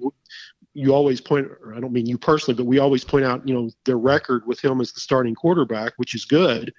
you 0.75 0.95
always 0.95 1.23
point 1.23 1.49
I 1.75 1.81
don't 1.81 1.93
mean 1.93 2.07
you 2.07 2.19
personally, 2.19 2.57
but 2.57 2.67
we 2.67 2.79
always 2.79 3.05
point 3.05 3.25
out, 3.25 3.47
you 3.49 3.55
know, 3.55 3.71
their 3.85 3.99
record 3.99 4.47
with 4.47 4.63
him 4.63 4.81
as 4.81 4.93
the 4.93 5.01
starting 5.01 5.35
quarterback, 5.35 5.95
which 5.97 6.15
is 6.15 6.25
good. 6.25 6.73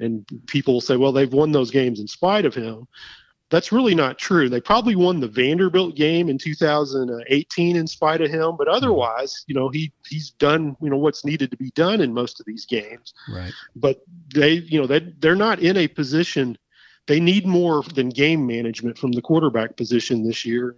And 0.00 0.26
people 0.46 0.80
say, 0.80 0.96
well, 0.96 1.12
they've 1.12 1.32
won 1.32 1.52
those 1.52 1.70
games 1.70 2.00
in 2.00 2.06
spite 2.06 2.44
of 2.44 2.54
him. 2.54 2.86
That's 3.50 3.72
really 3.72 3.94
not 3.94 4.18
true. 4.18 4.50
They 4.50 4.60
probably 4.60 4.94
won 4.94 5.20
the 5.20 5.28
Vanderbilt 5.28 5.96
game 5.96 6.28
in 6.28 6.36
2018 6.36 7.76
in 7.76 7.86
spite 7.86 8.20
of 8.20 8.30
him, 8.30 8.56
but 8.58 8.68
otherwise, 8.68 9.44
you 9.46 9.54
know, 9.54 9.70
he 9.70 9.90
he's 10.06 10.30
done, 10.32 10.76
you 10.82 10.90
know, 10.90 10.98
what's 10.98 11.24
needed 11.24 11.50
to 11.50 11.56
be 11.56 11.70
done 11.70 12.02
in 12.02 12.12
most 12.12 12.40
of 12.40 12.46
these 12.46 12.66
games. 12.66 13.14
Right. 13.32 13.52
But 13.74 14.02
they, 14.34 14.52
you 14.52 14.78
know, 14.78 14.86
they 14.86 15.00
they're 15.18 15.34
not 15.34 15.60
in 15.60 15.78
a 15.78 15.88
position 15.88 16.58
they 17.08 17.20
need 17.20 17.46
more 17.46 17.82
than 17.94 18.10
game 18.10 18.46
management 18.46 18.98
from 18.98 19.12
the 19.12 19.22
quarterback 19.22 19.76
position 19.76 20.24
this 20.24 20.44
year. 20.44 20.76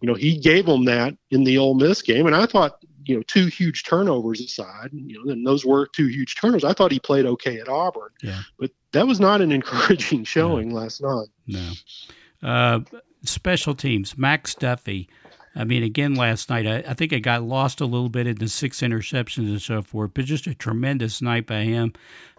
You 0.00 0.06
know, 0.06 0.14
he 0.14 0.38
gave 0.38 0.64
them 0.64 0.84
that 0.84 1.14
in 1.32 1.42
the 1.42 1.58
Ole 1.58 1.74
Miss 1.74 2.00
game, 2.02 2.26
and 2.26 2.36
I 2.36 2.46
thought, 2.46 2.82
you 3.04 3.16
know, 3.16 3.22
two 3.26 3.46
huge 3.46 3.84
turnovers 3.84 4.40
aside, 4.40 4.90
you 4.92 5.22
know, 5.22 5.32
and 5.32 5.46
those 5.46 5.64
were 5.64 5.86
two 5.86 6.06
huge 6.06 6.36
turnovers. 6.40 6.64
I 6.64 6.72
thought 6.72 6.92
he 6.92 7.00
played 7.00 7.26
okay 7.26 7.58
at 7.58 7.68
Auburn, 7.68 8.10
yeah, 8.22 8.42
but 8.58 8.70
that 8.92 9.06
was 9.06 9.20
not 9.20 9.40
an 9.40 9.52
encouraging 9.58 10.24
showing 10.24 10.70
no. 10.70 10.76
last 10.76 11.02
night. 11.02 11.28
No. 11.46 11.72
Uh, 12.42 12.80
special 13.24 13.74
teams, 13.74 14.16
Max 14.18 14.54
Duffy. 14.54 15.08
I 15.54 15.64
mean, 15.64 15.82
again, 15.82 16.14
last 16.14 16.48
night, 16.48 16.66
I, 16.66 16.78
I, 16.90 16.94
think 16.94 17.12
it 17.12 17.20
got 17.20 17.42
lost 17.42 17.82
a 17.82 17.84
little 17.84 18.08
bit 18.08 18.26
in 18.26 18.36
the 18.36 18.48
six 18.48 18.80
interceptions 18.80 19.48
and 19.48 19.60
so 19.60 19.82
forth, 19.82 20.12
but 20.14 20.24
just 20.24 20.46
a 20.46 20.54
tremendous 20.54 21.20
night 21.20 21.46
by 21.46 21.64
him. 21.64 21.92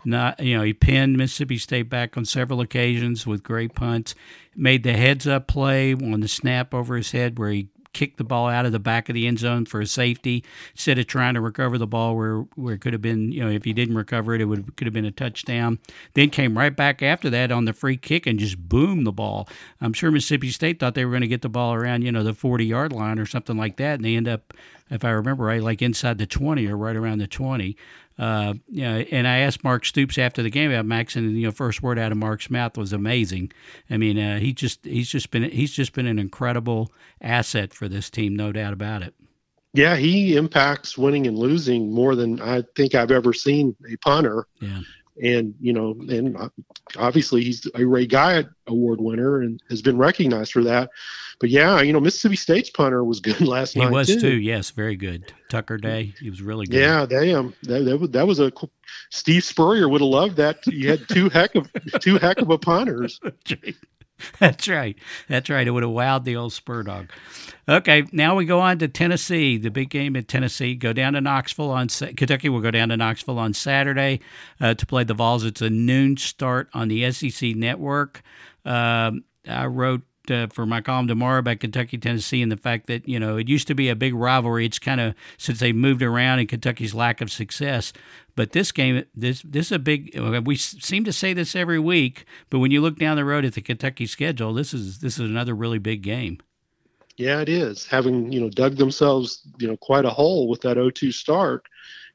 Not, 0.03 0.39
you 0.39 0.58
know, 0.58 0.63
he 0.63 0.74
pinned 0.74 1.15
Mississippi 1.15 1.58
State 1.58 1.89
back 1.89 2.17
on 2.17 2.25
several 2.25 2.60
occasions 2.60 3.27
with 3.27 3.43
great 3.43 3.75
punts. 3.75 4.15
Made 4.55 4.84
the 4.84 4.93
heads 4.93 5.27
up 5.27 5.48
play 5.48 5.93
on 5.93 6.20
the 6.22 6.27
snap 6.27 6.74
over 6.74 6.96
his 6.96 7.12
head 7.12 7.38
where 7.38 7.51
he 7.51 7.70
kicked 7.94 8.18
the 8.18 8.24
ball 8.24 8.50
out 8.50 8.66
of 8.66 8.72
the 8.72 8.80
back 8.80 9.10
of 9.10 9.16
the 9.16 9.28
end 9.28 9.40
zone 9.40 9.66
for 9.66 9.82
a 9.82 9.88
safety 9.88 10.44
instead 10.74 11.00
of 11.00 11.08
trying 11.08 11.36
to 11.36 11.42
recover 11.42 11.78
the 11.78 11.88
ball 11.88 12.16
where, 12.16 12.40
where 12.56 12.74
it 12.74 12.80
could 12.80 12.94
have 12.94 13.02
been, 13.02 13.32
you 13.32 13.44
know, 13.44 13.50
if 13.50 13.64
he 13.64 13.74
didn't 13.74 13.96
recover 13.96 14.36
it, 14.36 14.42
it 14.42 14.46
would 14.46 14.76
could 14.76 14.88
have 14.88 14.94
been 14.94 15.06
a 15.06 15.12
touchdown. 15.12 15.80
Then 16.14 16.30
came 16.30 16.58
right 16.58 16.76
back 16.76 17.02
after 17.02 17.30
that 17.30 17.52
on 17.52 17.66
the 17.66 17.74
free 17.74 17.98
kick 17.98 18.26
and 18.26 18.40
just 18.40 18.58
boomed 18.58 19.06
the 19.06 19.12
ball. 19.12 19.48
I'm 19.80 19.94
sure 19.94 20.12
Mississippi 20.12 20.52
State 20.52 20.80
thought 20.80 20.96
they 20.96 21.06
were 21.06 21.12
going 21.12 21.22
to 21.22 21.28
get 21.28 21.42
the 21.42 21.50
ball 21.50 21.74
around, 21.74 22.02
you 22.02 22.12
know, 22.12 22.24
the 22.24 22.34
40 22.34 22.66
yard 22.66 22.92
line 22.92 23.20
or 23.20 23.26
something 23.26 23.58
like 23.58 23.78
that, 23.78 23.96
and 23.96 24.06
they 24.06 24.16
end 24.16 24.28
up, 24.28 24.54
if 24.94 25.04
I 25.04 25.10
remember 25.10 25.46
right, 25.46 25.62
like 25.62 25.82
inside 25.82 26.18
the 26.18 26.26
20 26.26 26.68
or 26.68 26.78
right 26.78 26.96
around 26.96 27.20
the 27.20 27.28
20 27.28 27.76
uh, 28.18 28.54
you 28.70 28.84
know, 28.84 29.00
and 29.12 29.28
I 29.28 29.40
asked 29.40 29.64
Mark 29.64 29.86
Stoops 29.86 30.18
after 30.18 30.44
the 30.44 30.50
game 30.50 30.72
about 30.72 30.86
Max, 30.86 31.16
and 31.16 31.36
you 31.36 31.46
know, 31.46 31.52
first 31.52 31.82
word 31.82 31.98
out 31.98 32.12
of 32.12 32.18
Mark's 32.18 32.50
mouth 32.50 32.78
was 32.78 32.94
amazing. 32.94 33.52
I 33.90 33.98
mean, 33.98 34.20
uh, 34.20 34.40
he 34.40 34.54
just 34.54 34.86
he's 34.86 35.10
just 35.10 35.32
been 35.32 35.50
he's 35.50 35.72
just 35.72 35.94
been 35.94 36.06
an 36.06 36.20
incredible 36.20 36.92
asset 37.22 37.74
for 37.74 37.88
this 37.88 38.10
team, 38.10 38.36
no 38.36 38.52
doubt 38.52 38.74
about 38.74 39.02
it. 39.02 39.16
Yeah, 39.74 39.96
he 39.96 40.36
impacts 40.36 40.96
winning 40.98 41.26
and 41.26 41.38
losing 41.38 41.92
more 41.92 42.16
than 42.16 42.40
I 42.40 42.64
think 42.76 42.94
I've 42.94 43.10
ever 43.10 43.34
seen 43.34 43.76
a 43.92 43.98
punter. 43.98 44.46
Yeah 44.62 44.82
and 45.22 45.53
you 45.60 45.74
know, 45.74 45.91
and 46.10 46.38
obviously 46.98 47.43
he's 47.43 47.67
a 47.75 47.86
Ray 47.86 48.08
Guy 48.08 48.46
Award 48.67 49.00
winner 49.01 49.41
and 49.41 49.62
has 49.70 49.82
been 49.82 49.98
recognized 49.98 50.51
for 50.51 50.63
that. 50.63 50.89
But 51.39 51.50
yeah, 51.50 51.82
you 51.82 51.93
know, 51.93 52.00
Mississippi 52.00 52.36
State's 52.36 52.70
punter 52.70 53.03
was 53.03 53.20
good 53.20 53.41
last 53.48 53.74
he 53.74 53.79
night. 53.79 53.89
He 53.89 53.93
was 53.93 54.08
too. 54.08 54.20
too. 54.20 54.36
Yes, 54.39 54.72
very 54.72 54.96
good. 54.96 55.34
Tucker 55.50 55.77
Day, 55.77 56.13
he 56.20 56.29
was 56.29 56.41
really 56.41 56.65
good. 56.65 56.79
Yeah, 56.79 57.05
damn, 57.05 57.53
that, 57.63 57.86
that, 57.86 58.12
that 58.13 58.27
was 58.27 58.39
a 58.39 58.51
Steve 59.12 59.43
Spurrier 59.43 59.88
would 59.88 60.01
have 60.01 60.10
loved 60.10 60.38
that. 60.38 60.65
You 60.65 60.89
had 60.89 61.08
two 61.08 61.29
heck 61.29 61.53
of 61.55 61.70
two 62.00 62.17
heck 62.17 62.39
of 62.39 62.50
a 62.50 62.58
punters. 62.58 63.20
That's 64.39 64.68
right. 64.68 64.98
That's 65.27 65.50
right. 65.50 65.68
It 65.68 65.72
would 65.72 65.84
have 65.84 65.92
wowed 65.92 66.24
the 66.24 66.36
old 66.36 66.53
spur 66.53 66.84
dog. 66.84 67.12
Okay, 67.68 68.06
now 68.12 68.36
we 68.36 68.46
go 68.46 68.60
on 68.60 68.80
to 68.80 68.88
Tennessee, 68.88 69.58
the 69.58 69.72
big 69.72 69.89
game 69.89 70.15
at 70.15 70.27
Tennessee. 70.27 70.75
Go 70.75 70.92
down 70.94 71.13
to 71.13 71.22
Knoxville 71.22 71.72
on 71.72 71.88
Kentucky. 71.88 72.50
We'll 72.50 72.62
go 72.62 72.72
down 72.72 72.89
to 72.89 72.98
Knoxville 72.98 73.39
on 73.39 73.53
Saturday 73.53 74.20
uh, 74.60 74.74
to 74.74 74.86
play 74.86 75.03
the 75.03 75.13
Vols. 75.13 75.46
It's 75.46 75.62
a 75.62 75.70
noon 75.70 76.18
start 76.18 76.70
on 76.74 76.89
the 76.89 77.10
SEC 77.12 77.56
network. 77.56 78.22
Um, 78.65 79.24
I 79.48 79.65
wrote 79.65 80.01
uh, 80.30 80.48
for 80.48 80.65
my 80.65 80.82
column 80.82 81.08
tomorrow 81.08 81.39
about 81.39 81.60
Kentucky, 81.60 81.98
Tennessee, 81.98 82.42
and 82.42 82.51
the 82.51 82.58
fact 82.58 82.88
that 82.88 83.08
you 83.08 83.20
know 83.20 83.38
it 83.38 83.48
used 83.48 83.68
to 83.68 83.75
be 83.75 83.89
a 83.89 83.96
big 83.96 84.13
rivalry. 84.13 84.65
It's 84.65 84.80
kind 84.80 85.01
of 85.01 85.15
since 85.38 85.60
they 85.60 85.74
moved 85.74 86.01
around 86.01 86.39
and 86.39 86.48
Kentucky's 86.48 86.94
lack 86.94 87.22
of 87.22 87.32
success. 87.32 87.94
But 88.36 88.51
this 88.51 88.72
game, 88.72 89.06
this 89.15 89.42
this 89.44 89.68
is 89.68 89.72
a 89.74 89.80
big. 89.80 90.18
We 90.46 90.56
seem 90.56 91.03
to 91.03 91.13
say 91.13 91.34
this 91.34 91.56
every 91.56 91.80
week, 91.80 92.25
but 92.50 92.60
when 92.60 92.72
you 92.72 92.82
look 92.82 92.98
down 92.98 93.18
the 93.18 93.25
road 93.25 93.46
at 93.46 93.53
the 93.53 93.62
Kentucky 93.62 94.06
schedule, 94.06 94.53
this 94.53 94.74
is 94.74 95.00
this 95.00 95.20
is 95.20 95.30
another 95.30 95.53
really 95.53 95.80
big 95.80 96.01
game. 96.01 96.39
Yeah, 97.18 97.42
it 97.42 97.50
is. 97.50 97.86
Having 97.86 98.32
you 98.32 98.39
know 98.39 98.50
dug 98.50 98.77
themselves 98.77 99.42
you 99.60 99.68
know 99.68 99.77
quite 99.77 100.06
a 100.06 100.10
hole 100.10 100.48
with 100.48 100.62
that 100.62 100.77
0-2 100.77 101.13
start, 101.13 101.68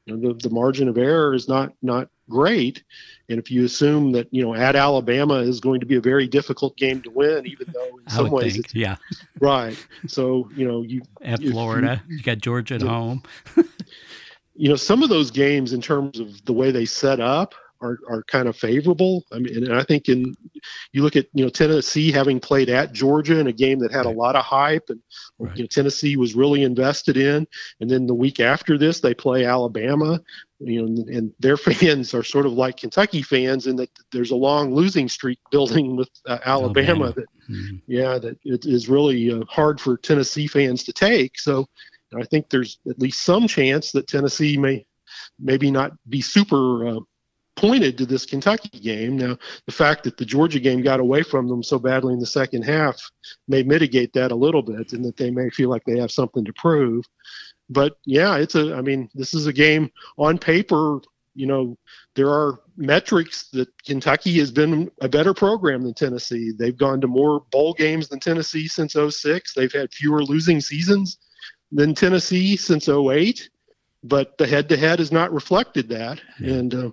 you 0.09 0.17
know 0.17 0.33
the, 0.33 0.49
the 0.49 0.53
margin 0.53 0.87
of 0.87 0.97
error 0.97 1.33
is 1.33 1.47
not 1.47 1.73
not 1.81 2.09
great. 2.29 2.83
And 3.27 3.39
if 3.39 3.51
you 3.51 3.65
assume 3.65 4.11
that 4.13 4.27
you 4.31 4.43
know 4.43 4.53
at 4.53 4.75
Alabama 4.75 5.35
is 5.35 5.59
going 5.59 5.79
to 5.79 5.85
be 5.85 5.95
a 5.95 6.01
very 6.01 6.27
difficult 6.27 6.75
game 6.77 7.01
to 7.03 7.11
win, 7.11 7.45
even 7.45 7.67
though 7.73 7.97
in 7.97 8.09
some 8.09 8.29
ways 8.31 8.53
think, 8.53 8.65
it's 8.65 8.75
yeah 8.75 8.95
right. 9.39 9.77
So 10.07 10.49
you 10.55 10.67
know 10.67 10.81
you 10.81 11.01
at 11.21 11.41
Florida, 11.41 12.01
you, 12.07 12.17
you, 12.17 12.23
got 12.23 12.39
Georgia 12.39 12.75
at 12.75 12.81
home. 12.81 13.23
you 14.55 14.69
know 14.69 14.75
some 14.75 15.03
of 15.03 15.09
those 15.09 15.31
games 15.31 15.73
in 15.73 15.81
terms 15.81 16.19
of 16.19 16.43
the 16.45 16.53
way 16.53 16.71
they 16.71 16.85
set 16.85 17.19
up 17.19 17.53
are, 17.81 17.99
are 18.09 18.23
kind 18.23 18.47
of 18.47 18.55
favorable. 18.55 19.25
I 19.31 19.39
mean, 19.39 19.65
and 19.65 19.73
I 19.73 19.83
think 19.83 20.09
in 20.09 20.35
you 20.91 21.03
look 21.03 21.15
at 21.15 21.27
you 21.33 21.43
know 21.43 21.49
Tennessee 21.49 22.11
having 22.11 22.39
played 22.39 22.69
at 22.69 22.93
Georgia 22.93 23.39
in 23.39 23.47
a 23.47 23.53
game 23.53 23.79
that 23.79 23.91
had 23.91 24.05
a 24.05 24.11
lot 24.11 24.35
of 24.35 24.43
hype, 24.43 24.89
and 24.89 24.99
right. 25.37 25.55
you 25.55 25.63
know, 25.63 25.67
Tennessee 25.67 26.15
was 26.17 26.35
really 26.35 26.63
invested 26.63 27.17
in. 27.17 27.47
And 27.79 27.89
then 27.89 28.07
the 28.07 28.13
week 28.13 28.39
after 28.39 28.77
this, 28.77 28.99
they 28.99 29.13
play 29.13 29.45
Alabama. 29.45 30.21
You 30.59 30.81
know, 30.81 31.03
and, 31.07 31.33
their 31.39 31.57
fans 31.57 32.13
are 32.13 32.23
sort 32.23 32.45
of 32.45 32.53
like 32.53 32.77
Kentucky 32.77 33.21
fans 33.21 33.67
in 33.67 33.75
that 33.77 33.89
there's 34.11 34.31
a 34.31 34.35
long 34.35 34.73
losing 34.73 35.07
streak 35.07 35.39
building 35.51 35.95
with 35.95 36.09
uh, 36.25 36.39
Alabama, 36.45 37.05
Alabama. 37.05 37.13
That, 37.13 37.25
mm-hmm. 37.49 37.75
yeah, 37.87 38.17
that 38.17 38.37
it 38.43 38.65
is 38.65 38.89
really 38.89 39.31
uh, 39.31 39.45
hard 39.47 39.79
for 39.79 39.97
Tennessee 39.97 40.47
fans 40.47 40.83
to 40.83 40.93
take. 40.93 41.39
So. 41.39 41.67
I 42.17 42.23
think 42.23 42.49
there's 42.49 42.79
at 42.89 42.97
least 42.97 43.21
some 43.21 43.47
chance 43.47 43.91
that 43.91 44.07
Tennessee 44.07 44.57
may 44.57 44.83
maybe 45.39 45.71
not 45.71 45.93
be 46.09 46.21
super 46.21 46.87
uh, 46.87 46.99
pointed 47.59 47.97
to 47.97 48.05
this 48.05 48.25
Kentucky 48.25 48.79
game. 48.79 49.17
Now, 49.17 49.37
the 49.65 49.73
fact 49.73 50.03
that 50.05 50.17
the 50.17 50.25
Georgia 50.25 50.59
game 50.59 50.81
got 50.81 51.01
away 51.01 51.23
from 51.23 51.47
them 51.47 51.61
so 51.61 51.77
badly 51.77 52.13
in 52.13 52.19
the 52.19 52.25
second 52.25 52.63
half 52.63 53.01
may 53.47 53.63
mitigate 53.63 54.13
that 54.13 54.31
a 54.31 54.35
little 54.35 54.61
bit, 54.61 54.93
and 54.93 55.03
that 55.03 55.17
they 55.17 55.29
may 55.29 55.49
feel 55.49 55.69
like 55.69 55.83
they 55.83 55.99
have 55.99 56.11
something 56.11 56.45
to 56.45 56.53
prove. 56.53 57.03
But 57.69 57.97
yeah, 58.05 58.37
it's 58.37 58.55
a. 58.55 58.75
I 58.75 58.81
mean, 58.81 59.09
this 59.13 59.33
is 59.33 59.45
a 59.45 59.53
game 59.53 59.91
on 60.17 60.37
paper. 60.37 61.01
You 61.35 61.47
know, 61.47 61.77
there 62.15 62.29
are 62.29 62.59
metrics 62.77 63.49
that 63.49 63.69
Kentucky 63.83 64.39
has 64.39 64.51
been 64.51 64.89
a 65.01 65.09
better 65.09 65.33
program 65.33 65.83
than 65.83 65.93
Tennessee. 65.93 66.51
They've 66.57 66.77
gone 66.77 67.01
to 67.01 67.07
more 67.07 67.43
bowl 67.51 67.73
games 67.73 68.07
than 68.07 68.19
Tennessee 68.19 68.67
since 68.67 68.93
06. 68.93 69.53
They've 69.53 69.71
had 69.71 69.93
fewer 69.93 70.23
losing 70.23 70.61
seasons 70.61 71.17
than 71.71 71.93
Tennessee 71.93 72.55
since 72.55 72.89
08 72.89 73.49
but 74.03 74.37
the 74.37 74.47
head 74.47 74.69
to 74.69 74.77
head 74.77 74.99
has 74.99 75.11
not 75.11 75.33
reflected 75.33 75.89
that. 75.89 76.21
Yeah. 76.39 76.53
And 76.53 76.73
uh, 76.73 76.91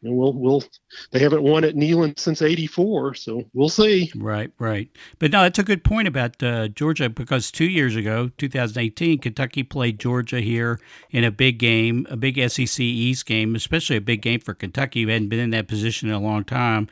you 0.00 0.10
know, 0.10 0.16
we'll 0.16 0.32
we'll 0.32 0.64
they 1.10 1.18
haven't 1.18 1.42
won 1.42 1.64
at 1.64 1.74
Neyland 1.74 2.18
since 2.18 2.42
'84, 2.42 3.14
so 3.14 3.44
we'll 3.54 3.68
see. 3.68 4.10
Right, 4.16 4.50
right. 4.58 4.88
But 5.18 5.30
no, 5.30 5.42
that's 5.42 5.58
a 5.58 5.64
good 5.64 5.84
point 5.84 6.08
about 6.08 6.42
uh, 6.42 6.68
Georgia 6.68 7.08
because 7.08 7.50
two 7.50 7.66
years 7.66 7.96
ago, 7.96 8.30
2018, 8.38 9.18
Kentucky 9.18 9.62
played 9.62 9.98
Georgia 9.98 10.40
here 10.40 10.80
in 11.10 11.24
a 11.24 11.30
big 11.30 11.58
game, 11.58 12.06
a 12.10 12.16
big 12.16 12.36
SEC 12.50 12.80
East 12.80 13.26
game, 13.26 13.54
especially 13.54 13.96
a 13.96 14.00
big 14.00 14.22
game 14.22 14.40
for 14.40 14.54
Kentucky, 14.54 15.02
who 15.02 15.08
hadn't 15.08 15.28
been 15.28 15.40
in 15.40 15.50
that 15.50 15.68
position 15.68 16.08
in 16.08 16.14
a 16.14 16.20
long 16.20 16.44
time 16.44 16.88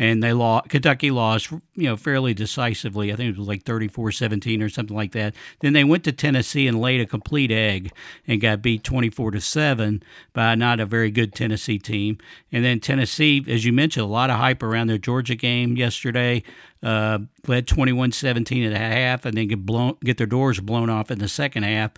and 0.00 0.22
they 0.22 0.32
lost. 0.32 0.70
Kentucky 0.70 1.10
lost, 1.10 1.52
you 1.52 1.84
know, 1.84 1.94
fairly 1.94 2.32
decisively. 2.32 3.12
I 3.12 3.16
think 3.16 3.34
it 3.34 3.38
was 3.38 3.46
like 3.46 3.64
34-17 3.64 4.62
or 4.62 4.70
something 4.70 4.96
like 4.96 5.12
that. 5.12 5.34
Then 5.60 5.74
they 5.74 5.84
went 5.84 6.04
to 6.04 6.12
Tennessee 6.12 6.66
and 6.66 6.80
laid 6.80 7.02
a 7.02 7.06
complete 7.06 7.52
egg 7.52 7.92
and 8.26 8.40
got 8.40 8.62
beat 8.62 8.82
24 8.82 9.32
to 9.32 9.42
seven 9.42 10.02
by 10.32 10.54
not 10.54 10.80
a 10.80 10.86
very 10.86 11.10
good 11.10 11.34
Tennessee 11.34 11.78
team. 11.78 12.16
And 12.50 12.64
then 12.64 12.80
Tennessee, 12.80 13.44
as 13.46 13.66
you 13.66 13.74
mentioned, 13.74 14.04
a 14.04 14.08
lot 14.08 14.30
of 14.30 14.36
hype 14.36 14.62
around 14.62 14.86
their 14.86 14.96
Georgia 14.96 15.34
game 15.34 15.76
yesterday. 15.76 16.44
Uh, 16.82 17.18
led 17.46 17.66
21-17 17.66 18.66
at 18.66 18.72
a 18.72 18.78
half, 18.78 19.26
and 19.26 19.36
then 19.36 19.48
get 19.48 19.66
blown, 19.66 19.98
get 20.02 20.16
their 20.16 20.26
doors 20.26 20.60
blown 20.60 20.88
off 20.88 21.10
in 21.10 21.18
the 21.18 21.28
second 21.28 21.62
half 21.62 21.90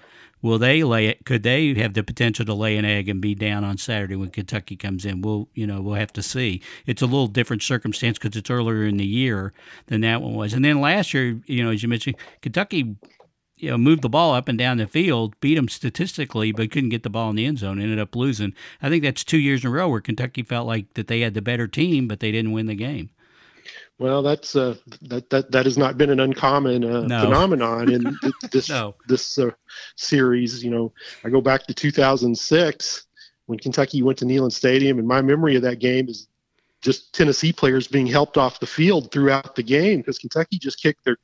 will 0.42 0.58
they 0.58 0.82
lay 0.82 1.06
it? 1.06 1.25
Could 1.25 1.44
they 1.44 1.72
have 1.75 1.94
the 1.94 2.02
potential 2.02 2.44
to 2.44 2.54
lay 2.54 2.76
an 2.76 2.84
egg 2.84 3.08
and 3.08 3.20
be 3.20 3.34
down 3.34 3.64
on 3.64 3.78
Saturday 3.78 4.16
when 4.16 4.30
Kentucky 4.30 4.76
comes 4.76 5.06
in? 5.06 5.22
We'll, 5.22 5.49
you 5.54 5.66
know, 5.66 5.80
we'll 5.80 5.94
have 5.94 6.12
to 6.14 6.22
see. 6.22 6.61
It's 6.84 7.00
a 7.00 7.06
little 7.06 7.28
different 7.28 7.62
circumstance 7.62 8.18
because 8.18 8.37
it's 8.37 8.50
earlier 8.50 8.84
in 8.84 8.96
the 8.96 9.06
year 9.06 9.52
than 9.87 10.00
that 10.02 10.20
one 10.20 10.34
was. 10.34 10.52
And 10.52 10.64
then 10.64 10.80
last 10.80 11.14
year, 11.14 11.40
you 11.46 11.64
know, 11.64 11.70
as 11.70 11.82
you 11.82 11.88
mentioned, 11.88 12.16
Kentucky, 12.42 12.96
you 13.56 13.70
know, 13.70 13.78
moved 13.78 14.02
the 14.02 14.08
ball 14.08 14.34
up 14.34 14.49
and 14.49 14.58
down 14.58 14.78
the 14.78 14.88
field, 14.88 15.38
beat 15.40 15.54
them 15.54 15.68
statistically, 15.68 16.50
but 16.50 16.72
couldn't 16.72 16.90
get 16.90 17.04
the 17.04 17.11
ball 17.11 17.30
in 17.30 17.37
the 17.37 17.46
end 17.46 17.58
zone. 17.58 17.80
Ended 17.80 18.00
up 18.00 18.16
losing. 18.16 18.54
I 18.82 18.88
think 18.88 19.04
that's 19.04 19.22
two 19.22 19.38
years 19.38 19.62
in 19.62 19.68
a 19.68 19.72
row 19.72 19.88
where 19.88 20.00
Kentucky 20.00 20.42
felt 20.42 20.66
like 20.66 20.94
that 20.94 21.06
they 21.06 21.20
had 21.20 21.34
the 21.34 21.42
better 21.42 21.68
team, 21.68 22.08
but 22.08 22.18
they 22.18 22.32
didn't 22.32 22.52
win 22.52 22.66
the 22.66 22.75
game. 22.75 23.11
Well, 24.02 24.21
that's 24.21 24.56
uh, 24.56 24.75
that 25.02 25.30
that 25.30 25.52
that 25.52 25.64
has 25.64 25.78
not 25.78 25.97
been 25.97 26.11
an 26.11 26.18
uncommon 26.18 26.82
uh, 26.82 27.02
no. 27.02 27.23
phenomenon 27.23 27.88
in 27.88 28.18
this 28.50 28.68
no. 28.68 28.97
this 29.06 29.38
uh, 29.38 29.50
series. 29.94 30.64
You 30.64 30.73
know, 30.73 30.92
I 31.25 31.28
go 31.28 31.40
back 31.40 31.68
to 31.68 31.75
2006 31.75 33.06
when 33.47 33.61
Kentucky 33.61 34.02
went 34.02 34.18
to 34.18 34.25
Neyland 34.25 34.50
Stadium, 34.50 34.99
and 34.99 35.06
my 35.06 35.23
memory 35.23 35.54
of 35.54 35.62
that 35.62 35.78
game 35.78 36.09
is 36.09 36.26
just 36.80 37.14
Tennessee 37.14 37.52
players 37.52 37.87
being 37.87 38.09
helped 38.09 38.37
off 38.37 38.59
the 38.59 38.66
field 38.66 39.12
throughout 39.12 39.54
the 39.54 39.62
game 39.62 39.99
because 39.99 40.18
Kentucky 40.18 40.59
just 40.59 40.82
kicked 40.82 41.04
their 41.04 41.18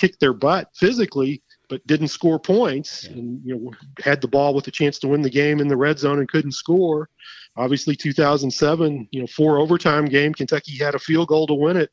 kicked 0.00 0.18
their 0.18 0.32
butt 0.32 0.70
physically, 0.74 1.42
but 1.68 1.86
didn't 1.86 2.08
score 2.08 2.38
points, 2.38 3.04
yeah. 3.04 3.10
and 3.10 3.42
you 3.44 3.54
know 3.54 3.72
had 4.02 4.22
the 4.22 4.28
ball 4.28 4.54
with 4.54 4.66
a 4.68 4.70
chance 4.70 4.98
to 5.00 5.08
win 5.08 5.20
the 5.20 5.28
game 5.28 5.60
in 5.60 5.68
the 5.68 5.76
red 5.76 5.98
zone 5.98 6.18
and 6.18 6.30
couldn't 6.30 6.52
score 6.52 7.10
obviously 7.56 7.96
2007 7.96 9.08
you 9.10 9.20
know 9.20 9.26
four 9.26 9.58
overtime 9.58 10.04
game 10.04 10.34
kentucky 10.34 10.76
had 10.76 10.94
a 10.94 10.98
field 10.98 11.28
goal 11.28 11.46
to 11.46 11.54
win 11.54 11.76
it 11.76 11.90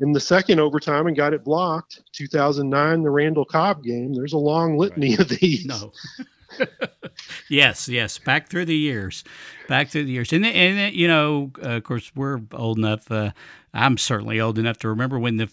in 0.00 0.12
the 0.12 0.20
second 0.20 0.60
overtime 0.60 1.06
and 1.06 1.16
got 1.16 1.32
it 1.32 1.44
blocked 1.44 2.00
2009 2.12 3.02
the 3.02 3.10
randall 3.10 3.44
cobb 3.44 3.82
game 3.82 4.14
there's 4.14 4.32
a 4.32 4.38
long 4.38 4.76
litany 4.76 5.10
right. 5.10 5.20
of 5.20 5.28
these. 5.28 5.66
No. 5.66 5.92
Yes 7.50 7.88
yes 7.88 8.18
back 8.18 8.48
through 8.48 8.64
the 8.64 8.76
years 8.76 9.22
back 9.68 9.88
through 9.88 10.04
the 10.04 10.12
years. 10.12 10.32
And, 10.32 10.46
and 10.46 10.94
you 10.94 11.06
know 11.06 11.50
uh, 11.62 11.76
of 11.76 11.84
course 11.84 12.10
we're 12.14 12.40
old 12.52 12.78
enough 12.78 13.10
uh, 13.10 13.32
i'm 13.74 13.98
certainly 13.98 14.40
old 14.40 14.58
enough 14.58 14.78
to 14.78 14.88
remember 14.88 15.18
when 15.18 15.36
the 15.36 15.50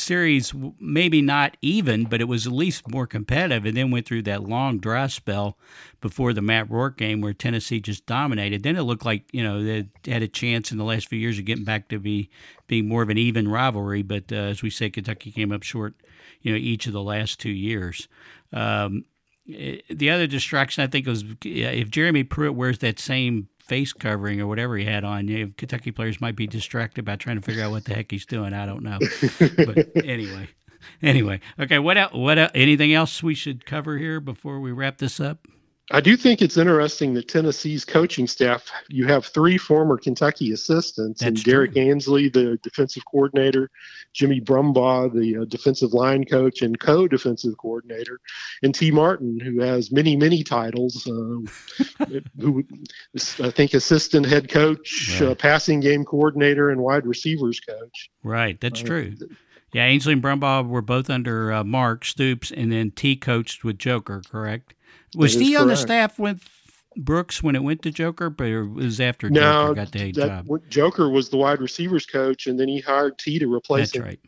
series 0.00 0.52
maybe 0.80 1.22
not 1.22 1.56
even, 1.62 2.04
but 2.04 2.20
it 2.20 2.28
was 2.28 2.46
at 2.46 2.52
least 2.52 2.88
more 2.88 3.06
competitive, 3.06 3.64
and 3.64 3.76
then 3.76 3.90
went 3.90 4.06
through 4.06 4.22
that 4.22 4.42
long 4.42 4.78
dry 4.78 5.06
spell 5.06 5.58
before 6.00 6.32
the 6.32 6.42
Matt 6.42 6.68
Roark 6.68 6.96
game 6.96 7.20
where 7.20 7.32
Tennessee 7.32 7.80
just 7.80 8.06
dominated. 8.06 8.62
Then 8.62 8.76
it 8.76 8.82
looked 8.82 9.04
like 9.04 9.24
you 9.32 9.42
know 9.42 9.62
they 9.62 9.88
had 10.06 10.22
a 10.22 10.28
chance 10.28 10.70
in 10.72 10.78
the 10.78 10.84
last 10.84 11.08
few 11.08 11.18
years 11.18 11.38
of 11.38 11.44
getting 11.44 11.64
back 11.64 11.88
to 11.88 11.98
be 11.98 12.30
being 12.66 12.88
more 12.88 13.02
of 13.02 13.10
an 13.10 13.18
even 13.18 13.48
rivalry. 13.48 14.02
But 14.02 14.32
uh, 14.32 14.36
as 14.36 14.62
we 14.62 14.70
say, 14.70 14.90
Kentucky 14.90 15.30
came 15.30 15.52
up 15.52 15.62
short, 15.62 15.94
you 16.42 16.52
know, 16.52 16.58
each 16.58 16.86
of 16.86 16.92
the 16.92 17.02
last 17.02 17.40
two 17.40 17.50
years. 17.50 18.08
Um, 18.52 19.04
eh, 19.52 19.78
the 19.88 20.10
other 20.10 20.26
distraction 20.26 20.84
I 20.84 20.86
think 20.86 21.06
was 21.06 21.24
if 21.44 21.90
Jeremy 21.90 22.24
Pruitt 22.24 22.54
wears 22.54 22.78
that 22.78 22.98
same 22.98 23.48
face 23.66 23.92
covering 23.92 24.40
or 24.40 24.46
whatever 24.46 24.76
he 24.76 24.84
had 24.84 25.04
on. 25.04 25.28
You 25.28 25.46
know, 25.46 25.52
Kentucky 25.56 25.90
players 25.90 26.20
might 26.20 26.36
be 26.36 26.46
distracted 26.46 27.04
by 27.04 27.16
trying 27.16 27.36
to 27.36 27.42
figure 27.42 27.64
out 27.64 27.70
what 27.72 27.84
the 27.84 27.94
heck 27.94 28.10
he's 28.10 28.26
doing. 28.26 28.52
I 28.52 28.66
don't 28.66 28.82
know. 28.82 28.98
but 29.38 29.88
anyway, 30.04 30.48
anyway, 31.02 31.40
okay. 31.58 31.78
What 31.78 31.98
else, 31.98 32.12
what 32.12 32.38
else, 32.38 32.52
anything 32.54 32.92
else 32.94 33.22
we 33.22 33.34
should 33.34 33.66
cover 33.66 33.98
here 33.98 34.20
before 34.20 34.60
we 34.60 34.72
wrap 34.72 34.98
this 34.98 35.20
up? 35.20 35.46
I 35.92 36.00
do 36.00 36.16
think 36.16 36.42
it's 36.42 36.56
interesting 36.56 37.14
that 37.14 37.28
Tennessee's 37.28 37.84
coaching 37.84 38.26
staff, 38.26 38.72
you 38.88 39.06
have 39.06 39.24
three 39.24 39.56
former 39.56 39.96
Kentucky 39.96 40.50
assistants, 40.50 41.20
That's 41.20 41.28
and 41.28 41.44
Derrick 41.44 41.74
true. 41.74 41.82
Ansley, 41.82 42.28
the 42.28 42.58
defensive 42.60 43.04
coordinator, 43.04 43.70
Jimmy 44.12 44.40
Brumbaugh, 44.40 45.12
the 45.12 45.42
uh, 45.42 45.44
defensive 45.44 45.92
line 45.92 46.24
coach 46.24 46.62
and 46.62 46.78
co 46.80 47.06
defensive 47.06 47.56
coordinator, 47.58 48.18
and 48.64 48.74
Tee 48.74 48.90
Martin, 48.90 49.38
who 49.38 49.60
has 49.60 49.92
many, 49.92 50.16
many 50.16 50.42
titles, 50.42 51.06
uh, 51.06 52.00
who 52.40 52.64
I 53.40 53.50
think 53.50 53.72
assistant 53.72 54.26
head 54.26 54.48
coach, 54.48 55.20
uh, 55.20 55.24
right. 55.26 55.32
uh, 55.32 55.34
passing 55.36 55.78
game 55.78 56.04
coordinator, 56.04 56.70
and 56.70 56.80
wide 56.80 57.06
receivers 57.06 57.60
coach. 57.60 58.10
Right, 58.24 58.60
that's 58.60 58.82
uh, 58.82 58.86
true. 58.86 59.14
Yeah, 59.72 59.84
Ansley 59.84 60.14
and 60.14 60.22
Brumbaugh 60.22 60.66
were 60.66 60.82
both 60.82 61.10
under 61.10 61.52
uh, 61.52 61.62
Mark 61.62 62.04
Stoops, 62.04 62.50
and 62.50 62.72
then 62.72 62.90
Tee 62.90 63.14
coached 63.14 63.62
with 63.62 63.78
Joker, 63.78 64.22
correct? 64.28 64.74
Was 65.16 65.34
he 65.34 65.52
correct. 65.52 65.62
on 65.62 65.68
the 65.68 65.76
staff 65.76 66.18
with 66.18 66.48
Brooks 66.96 67.42
when 67.42 67.56
it 67.56 67.62
went 67.62 67.82
to 67.82 67.90
Joker, 67.90 68.30
but 68.30 68.46
it 68.46 68.62
was 68.62 69.00
after 69.00 69.28
no, 69.30 69.68
Joker 69.68 69.74
got 69.74 69.92
the 69.92 70.12
job? 70.12 70.48
Joker 70.68 71.10
was 71.10 71.28
the 71.28 71.36
wide 71.36 71.60
receivers 71.60 72.06
coach, 72.06 72.46
and 72.46 72.58
then 72.58 72.68
he 72.68 72.80
hired 72.80 73.18
Tee 73.18 73.38
to 73.38 73.52
replace 73.52 73.92
That's 73.92 73.96
him. 73.96 74.04
right. 74.04 74.20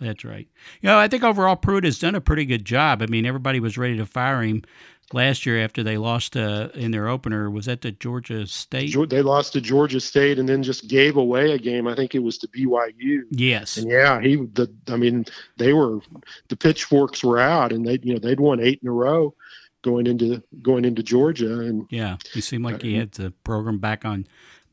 That's 0.00 0.24
right. 0.24 0.46
You 0.80 0.88
know, 0.88 0.98
I 0.98 1.08
think 1.08 1.24
overall 1.24 1.56
Pruitt 1.56 1.84
has 1.84 1.98
done 1.98 2.14
a 2.14 2.20
pretty 2.20 2.44
good 2.44 2.64
job. 2.64 3.02
I 3.02 3.06
mean, 3.06 3.26
everybody 3.26 3.58
was 3.58 3.76
ready 3.76 3.96
to 3.96 4.06
fire 4.06 4.42
him 4.42 4.62
last 5.12 5.44
year 5.44 5.62
after 5.62 5.82
they 5.82 5.96
lost 5.96 6.36
uh, 6.36 6.68
in 6.74 6.92
their 6.92 7.08
opener. 7.08 7.50
Was 7.50 7.66
that 7.66 7.80
to 7.82 7.90
Georgia 7.90 8.46
State? 8.46 8.94
They 9.08 9.22
lost 9.22 9.54
to 9.54 9.60
Georgia 9.60 10.00
State 10.00 10.38
and 10.38 10.48
then 10.48 10.62
just 10.62 10.86
gave 10.86 11.16
away 11.16 11.52
a 11.52 11.58
game. 11.58 11.88
I 11.88 11.96
think 11.96 12.14
it 12.14 12.20
was 12.20 12.38
to 12.38 12.48
BYU. 12.48 13.22
Yes. 13.30 13.76
And 13.76 13.90
yeah, 13.90 14.20
he 14.20 14.36
the 14.36 14.72
I 14.88 14.96
mean 14.96 15.24
they 15.56 15.72
were 15.72 15.98
the 16.48 16.56
pitchforks 16.56 17.24
were 17.24 17.40
out 17.40 17.72
and 17.72 17.86
they 17.86 17.98
you 18.02 18.14
know 18.14 18.20
they'd 18.20 18.40
won 18.40 18.60
eight 18.60 18.80
in 18.82 18.88
a 18.88 18.92
row 18.92 19.34
going 19.88 20.06
into 20.06 20.42
going 20.62 20.84
into 20.84 21.02
Georgia. 21.02 21.60
And 21.60 21.86
yeah, 21.90 22.16
he 22.32 22.40
seemed 22.40 22.64
like 22.64 22.82
he 22.82 22.94
had 22.94 23.12
the 23.12 23.32
program 23.44 23.78
back 23.78 24.04
on 24.04 24.26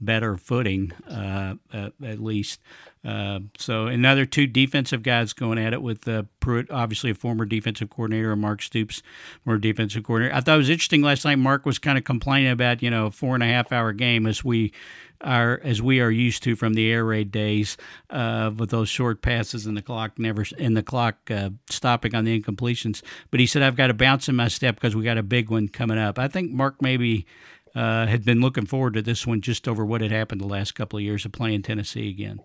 better 0.06 0.38
footing, 0.38 0.92
uh, 1.10 1.56
uh, 1.74 1.90
at 2.04 2.20
least. 2.20 2.62
Uh, 3.06 3.40
so 3.58 3.86
another 3.86 4.26
two 4.26 4.48
defensive 4.48 5.04
guys 5.04 5.32
going 5.34 5.60
at 5.60 5.74
it 5.74 5.82
with 5.82 6.08
uh, 6.08 6.24
Pruitt, 6.40 6.72
obviously 6.72 7.12
a 7.12 7.16
former 7.16 7.46
defensive 7.46 7.90
coordinator, 7.90 8.32
and 8.32 8.42
Mark 8.42 8.64
Stoops, 8.64 9.04
more 9.46 9.58
defensive 9.58 10.04
coordinator. 10.04 10.34
I 10.36 10.42
thought 10.42 10.56
it 10.56 10.58
was 10.58 10.70
interesting 10.70 11.04
last 11.04 11.24
night. 11.24 11.36
Mark 11.36 11.66
was 11.66 11.78
kind 11.78 11.98
of 11.98 12.04
complaining 12.04 12.52
about 12.52 12.82
you 12.82 12.90
know 12.90 13.08
a 13.08 13.12
four 13.12 13.36
and 13.36 13.44
a 13.44 13.48
half 13.48 13.72
hour 13.72 13.94
game 13.94 14.26
as 14.26 14.44
we 14.44 14.74
are 15.22 15.62
as 15.64 15.82
we 15.82 16.02
are 16.02 16.10
used 16.10 16.44
to 16.44 16.56
from 16.56 16.74
the 16.74 16.92
air 16.92 17.06
raid 17.06 17.32
days 17.32 17.78
uh, 18.10 18.52
with 18.58 18.70
those 18.72 18.90
short 18.90 19.22
passes 19.22 19.66
and 19.66 19.78
the 19.78 19.82
clock 19.82 20.18
never 20.18 20.44
and 20.58 20.76
the 20.76 20.84
clock 20.84 21.30
uh, 21.30 21.50
stopping 21.70 22.16
on 22.16 22.26
the 22.26 22.42
incompletions. 22.42 23.04
But 23.30 23.40
he 23.40 23.46
said 23.46 23.62
I've 23.62 23.76
got 23.76 23.88
to 23.88 23.94
bounce 23.94 24.28
in 24.28 24.36
my 24.36 24.48
step 24.48 24.76
because 24.76 24.96
we 24.96 25.04
got 25.04 25.18
a 25.18 25.24
big 25.24 25.52
one 25.52 25.68
coming 25.68 25.98
up. 25.98 26.18
I 26.18 26.28
think 26.28 26.52
Mark 26.52 26.82
maybe. 26.82 27.26
Uh, 27.76 28.08
had 28.08 28.24
been 28.24 28.40
looking 28.40 28.66
forward 28.66 28.94
to 28.94 29.02
this 29.02 29.28
one 29.28 29.42
just 29.42 29.68
over 29.68 29.86
what 29.86 30.00
had 30.00 30.12
happened 30.12 30.40
the 30.40 30.48
last 30.48 30.76
couple 30.76 30.98
of 30.98 31.04
years 31.04 31.26
of 31.26 31.34
playing 31.34 31.62
Tennessee 31.62 32.10
again. 32.10 32.40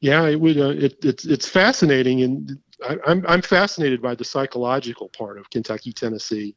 Yeah, 0.00 0.26
it 0.28 0.40
would. 0.40 0.56
Uh, 0.56 0.70
it, 0.70 1.04
it's 1.04 1.26
it's 1.26 1.48
fascinating, 1.48 2.22
and 2.22 2.58
I, 2.88 2.96
I'm 3.06 3.24
I'm 3.26 3.42
fascinated 3.42 4.00
by 4.00 4.14
the 4.14 4.24
psychological 4.24 5.08
part 5.08 5.38
of 5.38 5.50
Kentucky 5.50 5.92
Tennessee. 5.92 6.54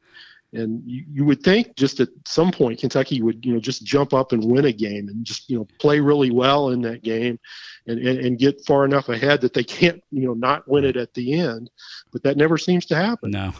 And 0.53 0.81
you, 0.85 1.03
you 1.11 1.25
would 1.25 1.41
think 1.43 1.75
just 1.75 1.99
at 1.99 2.09
some 2.25 2.51
point 2.51 2.79
Kentucky 2.79 3.21
would 3.21 3.43
you 3.45 3.53
know 3.53 3.59
just 3.59 3.83
jump 3.83 4.13
up 4.13 4.31
and 4.31 4.43
win 4.43 4.65
a 4.65 4.71
game 4.71 5.07
and 5.09 5.25
just 5.25 5.49
you 5.49 5.57
know 5.57 5.67
play 5.79 5.99
really 5.99 6.31
well 6.31 6.69
in 6.69 6.81
that 6.83 7.03
game, 7.03 7.39
and, 7.87 7.99
and, 7.99 8.19
and 8.19 8.39
get 8.39 8.63
far 8.65 8.85
enough 8.85 9.09
ahead 9.09 9.41
that 9.41 9.53
they 9.53 9.63
can't 9.63 10.03
you 10.11 10.27
know 10.27 10.33
not 10.33 10.67
win 10.67 10.85
it 10.85 10.95
at 10.95 11.13
the 11.13 11.33
end, 11.33 11.69
but 12.11 12.23
that 12.23 12.37
never 12.37 12.57
seems 12.57 12.85
to 12.87 12.95
happen. 12.95 13.31
No. 13.31 13.53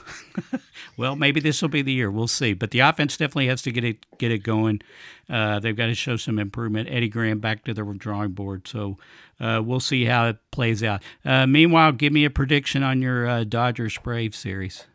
well, 0.97 1.15
maybe 1.15 1.39
this 1.39 1.62
will 1.62 1.69
be 1.69 1.82
the 1.82 1.93
year. 1.93 2.12
We'll 2.12 2.27
see. 2.27 2.53
But 2.53 2.71
the 2.71 2.79
offense 2.79 3.17
definitely 3.17 3.47
has 3.47 3.62
to 3.63 3.71
get 3.71 3.84
it 3.84 4.06
get 4.17 4.32
it 4.32 4.39
going. 4.39 4.82
Uh, 5.29 5.60
they've 5.60 5.75
got 5.75 5.88
to 5.88 5.95
show 5.95 6.17
some 6.17 6.38
improvement. 6.38 6.89
Eddie 6.91 7.10
Gran 7.10 7.39
back 7.39 7.63
to 7.65 7.73
the 7.73 7.84
drawing 7.97 8.32
board. 8.32 8.67
So 8.67 8.97
uh, 9.39 9.62
we'll 9.63 9.79
see 9.79 10.06
how 10.06 10.27
it 10.27 10.38
plays 10.51 10.84
out. 10.84 11.01
Uh, 11.25 11.47
meanwhile, 11.47 11.91
give 11.91 12.13
me 12.13 12.25
a 12.25 12.29
prediction 12.29 12.84
on 12.84 13.01
your 13.01 13.27
uh, 13.27 13.43
Dodgers 13.43 13.97
Braves 13.97 14.38
series. 14.38 14.86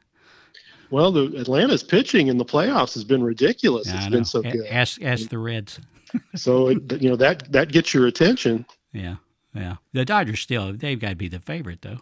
Well, 0.91 1.13
the 1.13 1.37
Atlanta's 1.39 1.83
pitching 1.83 2.29
in 2.29 2.39
the 2.39 2.45
playoffs 2.45 2.95
has 2.95 3.05
been 3.05 3.23
ridiculous. 3.23 3.89
Yeah, 3.89 3.97
it's 3.97 4.09
been 4.09 4.25
so 4.25 4.43
good. 4.43 4.67
Ask, 4.67 5.03
ask 5.03 5.29
the 5.29 5.39
Reds. 5.39 5.81
so 6.35 6.69
it, 6.69 7.03
you 7.03 7.11
know 7.11 7.17
that 7.17 7.51
that 7.53 7.71
gets 7.71 7.93
your 7.93 8.07
attention. 8.07 8.65
Yeah, 8.93 9.17
yeah. 9.55 9.77
The 9.93 10.05
Dodgers 10.05 10.41
still 10.41 10.73
they've 10.73 10.99
got 10.99 11.11
to 11.11 11.17
be 11.17 11.29
the 11.29 11.41
favorite 11.41 11.83
though. 11.83 12.01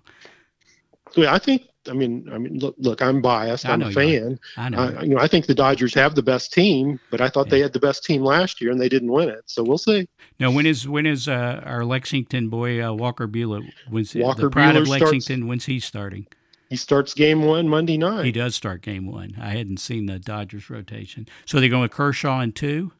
Yeah, 1.15 1.35
I 1.35 1.39
think. 1.39 1.63
I 1.89 1.93
mean, 1.93 2.29
I 2.33 2.39
mean, 2.39 2.59
look, 2.59 2.75
look 2.79 3.01
I'm 3.01 3.23
biased. 3.23 3.65
I'm 3.65 3.81
a 3.81 3.93
fan. 3.93 4.41
I 4.57 4.69
know. 4.69 4.79
I, 4.79 5.03
you 5.03 5.15
know, 5.15 5.21
I 5.21 5.29
think 5.29 5.47
the 5.47 5.55
Dodgers 5.55 5.95
have 5.95 6.17
the 6.17 6.23
best 6.23 6.53
team, 6.53 6.99
but 7.13 7.21
I 7.21 7.29
thought 7.29 7.47
yeah. 7.47 7.51
they 7.51 7.61
had 7.61 7.73
the 7.73 7.79
best 7.79 8.03
team 8.05 8.23
last 8.23 8.61
year 8.61 8.73
and 8.73 8.81
they 8.81 8.89
didn't 8.89 9.13
win 9.13 9.29
it. 9.29 9.45
So 9.47 9.63
we'll 9.63 9.79
see. 9.79 10.09
Now, 10.41 10.51
when 10.51 10.67
is 10.67 10.89
when 10.89 11.07
is 11.07 11.29
uh, 11.29 11.63
our 11.65 11.85
Lexington 11.85 12.49
boy 12.49 12.85
uh, 12.85 12.93
Walker 12.93 13.29
Buehler? 13.29 13.65
When's 13.89 14.17
Walker 14.17 14.43
the 14.43 14.51
pride 14.51 14.75
Buehler 14.75 14.81
of 14.81 14.89
Lexington? 14.89 15.21
Starts, 15.21 15.45
when's 15.45 15.65
he 15.67 15.79
starting? 15.79 16.27
He 16.69 16.77
starts 16.77 17.15
game 17.15 17.43
one 17.43 17.69
Monday 17.69 17.97
night. 17.97 18.25
He 18.25 18.33
does 18.33 18.55
start 18.55 18.83
game 18.83 19.07
one. 19.07 19.37
I 19.41 19.51
hadn't 19.51 19.79
seen 19.79 20.07
the 20.07 20.19
Dodgers 20.19 20.69
rotation. 20.69 21.29
So 21.45 21.61
they're 21.61 21.69
going 21.69 21.83
with 21.83 21.93
Kershaw 21.93 22.41
in 22.41 22.53
two. 22.53 22.93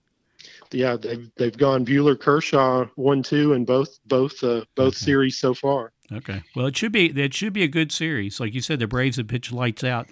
Yeah, 0.73 0.97
they've 0.97 1.31
they've 1.37 1.57
gone 1.57 1.85
Buehler 1.85 2.19
Kershaw 2.19 2.87
one 2.95 3.23
two 3.23 3.53
in 3.53 3.65
both 3.65 3.99
both 4.07 4.43
uh, 4.43 4.65
both 4.75 4.95
okay. 4.95 5.05
series 5.05 5.37
so 5.37 5.55
far. 5.55 5.93
Okay. 6.13 6.43
Well, 6.55 6.67
it 6.67 6.77
should 6.77 6.93
be 6.93 7.07
it 7.07 7.35
should 7.35 7.53
be 7.53 7.65
a 7.65 7.69
good 7.69 7.91
series. 7.91 8.39
Like 8.41 8.55
you 8.55 8.61
said, 8.61 8.79
the 8.79 8.87
Braves 8.87 9.17
have 9.17 9.29
pitched 9.29 9.53
lights 9.53 9.83
out 9.83 10.09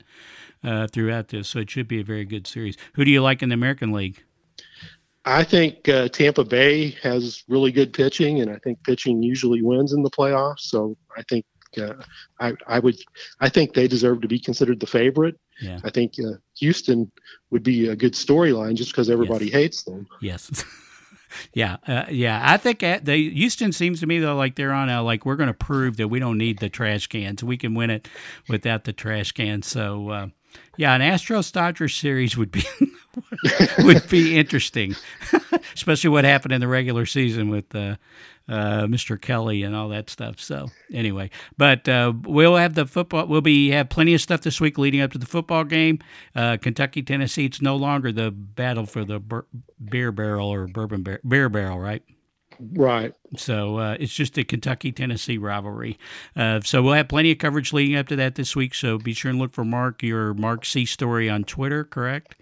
uh, 0.62 0.88
throughout 0.88 1.28
this, 1.28 1.48
so 1.48 1.60
it 1.60 1.70
should 1.70 1.88
be 1.88 2.00
a 2.00 2.04
very 2.04 2.24
good 2.24 2.46
series. 2.46 2.76
Who 2.94 3.04
do 3.04 3.10
you 3.10 3.22
like 3.22 3.42
in 3.42 3.50
the 3.50 3.54
American 3.54 3.92
League? 3.92 4.22
I 5.26 5.42
think 5.42 5.88
uh, 5.88 6.08
Tampa 6.08 6.44
Bay 6.44 6.90
has 7.02 7.44
really 7.48 7.72
good 7.72 7.92
pitching, 7.92 8.40
and 8.40 8.50
I 8.50 8.58
think 8.58 8.82
pitching 8.84 9.22
usually 9.22 9.62
wins 9.62 9.92
in 9.92 10.02
the 10.02 10.10
playoffs. 10.10 10.60
So 10.60 10.96
I 11.16 11.22
think 11.22 11.46
uh, 11.78 11.94
I, 12.40 12.52
I 12.66 12.78
would 12.78 12.96
I 13.40 13.48
think 13.48 13.74
they 13.74 13.88
deserve 13.88 14.20
to 14.22 14.28
be 14.28 14.38
considered 14.38 14.80
the 14.80 14.86
favorite. 14.86 15.38
Yeah. 15.60 15.80
I 15.84 15.90
think 15.90 16.14
uh, 16.18 16.38
Houston 16.58 17.10
would 17.50 17.62
be 17.62 17.88
a 17.88 17.96
good 17.96 18.14
storyline 18.14 18.74
just 18.74 18.90
because 18.90 19.08
everybody 19.08 19.46
yes. 19.46 19.54
hates 19.54 19.82
them. 19.84 20.06
Yes. 20.20 20.64
yeah, 21.54 21.76
uh, 21.86 22.04
yeah. 22.10 22.40
I 22.42 22.56
think 22.56 22.80
the 22.80 23.30
Houston 23.32 23.72
seems 23.72 24.00
to 24.00 24.06
me 24.06 24.18
though 24.18 24.36
like 24.36 24.56
they're 24.56 24.72
on 24.72 24.88
a 24.88 25.02
like 25.02 25.24
we're 25.24 25.36
going 25.36 25.48
to 25.48 25.54
prove 25.54 25.96
that 25.98 26.08
we 26.08 26.18
don't 26.18 26.38
need 26.38 26.58
the 26.58 26.68
trash 26.68 27.06
cans. 27.06 27.44
We 27.44 27.56
can 27.56 27.74
win 27.74 27.90
it 27.90 28.08
without 28.48 28.84
the 28.84 28.92
trash 28.92 29.32
cans. 29.32 29.66
So 29.66 30.08
uh, 30.10 30.26
yeah, 30.76 30.94
an 30.94 31.00
Astros 31.00 31.52
Dodgers 31.52 31.94
series 31.94 32.36
would 32.36 32.50
be 32.50 32.64
would 33.78 34.08
be 34.08 34.36
interesting, 34.36 34.94
especially 35.74 36.10
what 36.10 36.24
happened 36.24 36.52
in 36.52 36.60
the 36.60 36.68
regular 36.68 37.06
season 37.06 37.48
with 37.48 37.74
uh, 37.74 37.96
uh, 38.48 38.82
Mr. 38.82 39.20
Kelly 39.20 39.62
and 39.62 39.74
all 39.74 39.88
that 39.88 40.10
stuff. 40.10 40.40
So 40.40 40.70
anyway, 40.92 41.30
but 41.56 41.88
uh, 41.88 42.12
we'll 42.22 42.56
have 42.56 42.74
the 42.74 42.86
football. 42.86 43.26
We'll 43.26 43.40
be 43.40 43.70
have 43.70 43.88
plenty 43.88 44.14
of 44.14 44.20
stuff 44.20 44.42
this 44.42 44.60
week 44.60 44.78
leading 44.78 45.00
up 45.00 45.12
to 45.12 45.18
the 45.18 45.26
football 45.26 45.64
game. 45.64 45.98
Uh, 46.34 46.56
Kentucky 46.56 47.02
Tennessee. 47.02 47.46
It's 47.46 47.62
no 47.62 47.76
longer 47.76 48.12
the 48.12 48.30
battle 48.30 48.86
for 48.86 49.04
the 49.04 49.18
bur- 49.18 49.46
beer 49.84 50.12
barrel 50.12 50.52
or 50.52 50.66
bourbon 50.66 51.02
bar- 51.02 51.20
beer 51.26 51.48
barrel, 51.48 51.78
right? 51.78 52.02
Right. 52.60 53.14
So 53.36 53.78
uh, 53.78 53.96
it's 53.98 54.14
just 54.14 54.38
a 54.38 54.44
Kentucky 54.44 54.92
Tennessee 54.92 55.38
rivalry. 55.38 55.98
Uh, 56.36 56.60
so 56.60 56.82
we'll 56.82 56.94
have 56.94 57.08
plenty 57.08 57.32
of 57.32 57.38
coverage 57.38 57.72
leading 57.72 57.96
up 57.96 58.06
to 58.08 58.16
that 58.16 58.36
this 58.36 58.54
week. 58.54 58.74
So 58.74 58.98
be 58.98 59.12
sure 59.12 59.30
and 59.30 59.40
look 59.40 59.52
for 59.52 59.64
Mark, 59.64 60.02
your 60.02 60.34
Mark 60.34 60.64
C 60.64 60.84
story 60.84 61.28
on 61.28 61.44
Twitter, 61.44 61.84
correct? 61.84 62.36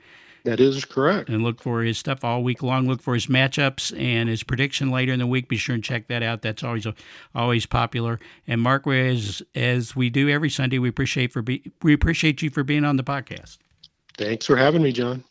That 0.44 0.58
is 0.58 0.84
correct. 0.84 1.28
And 1.28 1.42
look 1.44 1.60
for 1.60 1.82
his 1.82 1.98
stuff 1.98 2.24
all 2.24 2.42
week 2.42 2.62
long. 2.62 2.88
Look 2.88 3.00
for 3.00 3.14
his 3.14 3.28
matchups 3.28 3.96
and 3.98 4.28
his 4.28 4.42
prediction 4.42 4.90
later 4.90 5.12
in 5.12 5.20
the 5.20 5.26
week. 5.26 5.48
Be 5.48 5.56
sure 5.56 5.74
and 5.74 5.84
check 5.84 6.08
that 6.08 6.22
out. 6.22 6.42
That's 6.42 6.64
always 6.64 6.86
always 7.34 7.64
popular. 7.64 8.18
And 8.48 8.60
Mark, 8.60 8.86
as 8.88 9.42
as 9.54 9.94
we 9.94 10.10
do 10.10 10.28
every 10.28 10.50
Sunday, 10.50 10.80
we 10.80 10.88
appreciate 10.88 11.32
for 11.32 11.42
be, 11.42 11.70
we 11.82 11.92
appreciate 11.92 12.42
you 12.42 12.50
for 12.50 12.64
being 12.64 12.84
on 12.84 12.96
the 12.96 13.04
podcast. 13.04 13.58
Thanks 14.18 14.46
for 14.46 14.56
having 14.56 14.82
me, 14.82 14.92
John. 14.92 15.24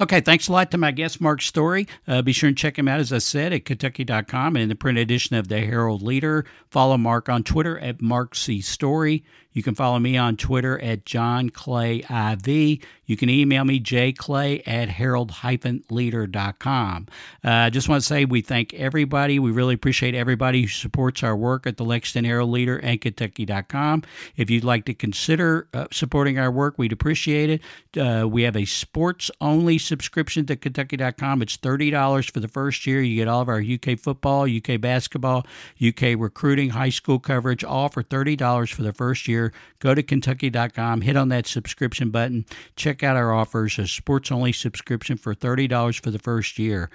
Okay, 0.00 0.20
thanks 0.20 0.48
a 0.48 0.52
lot 0.52 0.70
to 0.72 0.78
my 0.78 0.90
guest, 0.90 1.20
Mark 1.20 1.40
Story. 1.40 1.86
Uh, 2.08 2.20
be 2.20 2.32
sure 2.32 2.48
and 2.48 2.58
check 2.58 2.78
him 2.78 2.88
out, 2.88 2.98
as 2.98 3.12
I 3.12 3.18
said, 3.18 3.52
at 3.52 3.64
Kentucky.com 3.64 4.56
and 4.56 4.62
in 4.64 4.68
the 4.68 4.74
print 4.74 4.98
edition 4.98 5.36
of 5.36 5.48
the 5.48 5.60
Herald 5.60 6.02
Leader. 6.02 6.44
Follow 6.68 6.96
Mark 6.96 7.28
on 7.28 7.44
Twitter 7.44 7.78
at 7.78 8.02
Mark 8.02 8.34
C. 8.34 8.60
Story. 8.60 9.24
You 9.54 9.62
can 9.62 9.74
follow 9.74 9.98
me 10.00 10.18
on 10.18 10.36
Twitter 10.36 10.78
at 10.80 11.06
John 11.06 11.48
Clay 11.48 12.00
IV. 12.00 12.84
You 13.06 13.16
can 13.16 13.30
email 13.30 13.64
me, 13.64 13.80
jclay 13.80 14.62
at 14.66 14.88
herald-leader.com. 14.88 17.06
Uh, 17.44 17.48
I 17.48 17.66
uh, 17.66 17.70
just 17.70 17.88
want 17.88 18.02
to 18.02 18.06
say 18.06 18.24
we 18.24 18.40
thank 18.40 18.74
everybody. 18.74 19.38
We 19.38 19.52
really 19.52 19.74
appreciate 19.74 20.16
everybody 20.16 20.62
who 20.62 20.68
supports 20.68 21.22
our 21.22 21.36
work 21.36 21.66
at 21.66 21.76
the 21.76 21.84
Lexington 21.84 22.24
Herald 22.24 22.48
Leader 22.50 22.78
and 22.78 22.98
Kentucky.com. 23.00 24.02
If 24.36 24.50
you'd 24.50 24.64
like 24.64 24.86
to 24.86 24.94
consider 24.94 25.68
uh, 25.72 25.86
supporting 25.92 26.36
our 26.38 26.50
work, 26.50 26.76
we'd 26.78 26.92
appreciate 26.92 27.50
it. 27.50 27.60
Uh, 27.96 28.26
we 28.26 28.42
have 28.42 28.56
a 28.56 28.64
sports-only 28.64 29.78
subscription 29.78 30.46
to 30.46 30.56
Kentucky.com. 30.56 31.42
It's 31.42 31.56
$30 31.56 32.28
for 32.30 32.40
the 32.40 32.48
first 32.48 32.86
year. 32.86 33.02
You 33.02 33.14
get 33.16 33.28
all 33.28 33.42
of 33.42 33.48
our 33.48 33.62
UK 33.62 33.96
football, 33.98 34.48
UK 34.48 34.80
basketball, 34.80 35.46
UK 35.86 36.18
recruiting, 36.18 36.70
high 36.70 36.88
school 36.88 37.20
coverage, 37.20 37.62
all 37.62 37.88
for 37.88 38.02
$30 38.02 38.72
for 38.72 38.82
the 38.82 38.92
first 38.92 39.28
year. 39.44 39.52
Go 39.78 39.94
to 39.94 40.02
Kentucky.com, 40.02 41.02
hit 41.02 41.16
on 41.16 41.28
that 41.28 41.46
subscription 41.46 42.10
button, 42.10 42.44
check 42.76 43.02
out 43.02 43.16
our 43.16 43.32
offers, 43.32 43.78
a 43.78 43.86
sports 43.86 44.30
only 44.30 44.52
subscription 44.52 45.16
for 45.16 45.34
$30 45.34 46.00
for 46.00 46.10
the 46.10 46.18
first 46.18 46.58
year. 46.58 46.90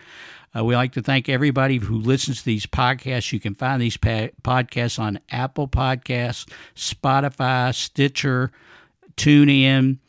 Uh, 0.55 0.65
we 0.65 0.75
like 0.75 0.93
to 0.93 1.01
thank 1.01 1.29
everybody 1.29 1.77
who 1.77 1.95
listens 1.95 2.39
to 2.39 2.45
these 2.45 2.65
podcasts. 2.65 3.31
You 3.31 3.39
can 3.39 3.53
find 3.53 3.81
these 3.81 3.97
pa- 3.97 4.29
podcasts 4.41 4.97
on 4.97 5.19
Apple 5.29 5.67
Podcasts, 5.67 6.49
Spotify, 6.75 7.73
Stitcher, 7.73 8.51
TuneIn, 9.15 9.99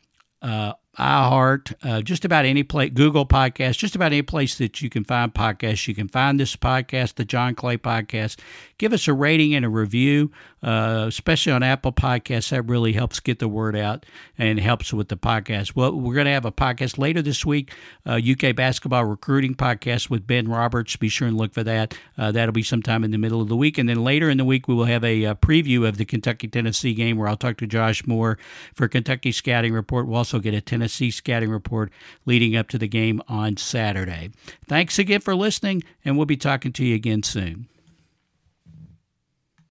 uh, 0.40 0.72
iHeart, 0.98 1.74
uh, 1.82 2.02
just 2.02 2.24
about 2.24 2.44
any 2.44 2.62
place, 2.62 2.90
Google 2.92 3.26
Podcast, 3.26 3.78
just 3.78 3.94
about 3.94 4.12
any 4.12 4.22
place 4.22 4.56
that 4.58 4.82
you 4.82 4.90
can 4.90 5.04
find 5.04 5.32
podcasts. 5.32 5.86
You 5.88 5.94
can 5.94 6.08
find 6.08 6.38
this 6.38 6.56
podcast, 6.56 7.14
the 7.14 7.24
John 7.24 7.54
Clay 7.54 7.76
Podcast. 7.76 8.38
Give 8.80 8.94
us 8.94 9.08
a 9.08 9.12
rating 9.12 9.54
and 9.54 9.66
a 9.66 9.68
review, 9.68 10.30
uh, 10.62 11.04
especially 11.06 11.52
on 11.52 11.62
Apple 11.62 11.92
Podcasts. 11.92 12.48
That 12.48 12.62
really 12.62 12.94
helps 12.94 13.20
get 13.20 13.38
the 13.38 13.46
word 13.46 13.76
out 13.76 14.06
and 14.38 14.58
helps 14.58 14.90
with 14.90 15.10
the 15.10 15.18
podcast. 15.18 15.76
Well, 15.76 15.92
we're 15.92 16.14
going 16.14 16.24
to 16.24 16.32
have 16.32 16.46
a 16.46 16.50
podcast 16.50 16.96
later 16.96 17.20
this 17.20 17.44
week, 17.44 17.74
uh, 18.06 18.18
UK 18.18 18.56
basketball 18.56 19.04
recruiting 19.04 19.54
podcast 19.54 20.08
with 20.08 20.26
Ben 20.26 20.48
Roberts. 20.48 20.96
Be 20.96 21.10
sure 21.10 21.28
and 21.28 21.36
look 21.36 21.52
for 21.52 21.62
that. 21.62 21.94
Uh, 22.16 22.32
that'll 22.32 22.54
be 22.54 22.62
sometime 22.62 23.04
in 23.04 23.10
the 23.10 23.18
middle 23.18 23.42
of 23.42 23.48
the 23.48 23.56
week. 23.56 23.76
And 23.76 23.86
then 23.86 24.02
later 24.02 24.30
in 24.30 24.38
the 24.38 24.46
week, 24.46 24.66
we 24.66 24.74
will 24.74 24.86
have 24.86 25.04
a, 25.04 25.24
a 25.24 25.34
preview 25.34 25.86
of 25.86 25.98
the 25.98 26.06
Kentucky 26.06 26.48
Tennessee 26.48 26.94
game 26.94 27.18
where 27.18 27.28
I'll 27.28 27.36
talk 27.36 27.58
to 27.58 27.66
Josh 27.66 28.06
Moore 28.06 28.38
for 28.74 28.88
Kentucky 28.88 29.30
Scouting 29.30 29.74
Report. 29.74 30.06
We'll 30.06 30.16
also 30.16 30.38
get 30.38 30.54
a 30.54 30.62
Tennessee 30.62 31.10
Scouting 31.10 31.50
Report 31.50 31.92
leading 32.24 32.56
up 32.56 32.68
to 32.68 32.78
the 32.78 32.88
game 32.88 33.20
on 33.28 33.58
Saturday. 33.58 34.30
Thanks 34.66 34.98
again 34.98 35.20
for 35.20 35.34
listening, 35.34 35.82
and 36.02 36.16
we'll 36.16 36.24
be 36.24 36.38
talking 36.38 36.72
to 36.72 36.82
you 36.86 36.94
again 36.94 37.22
soon. 37.22 37.68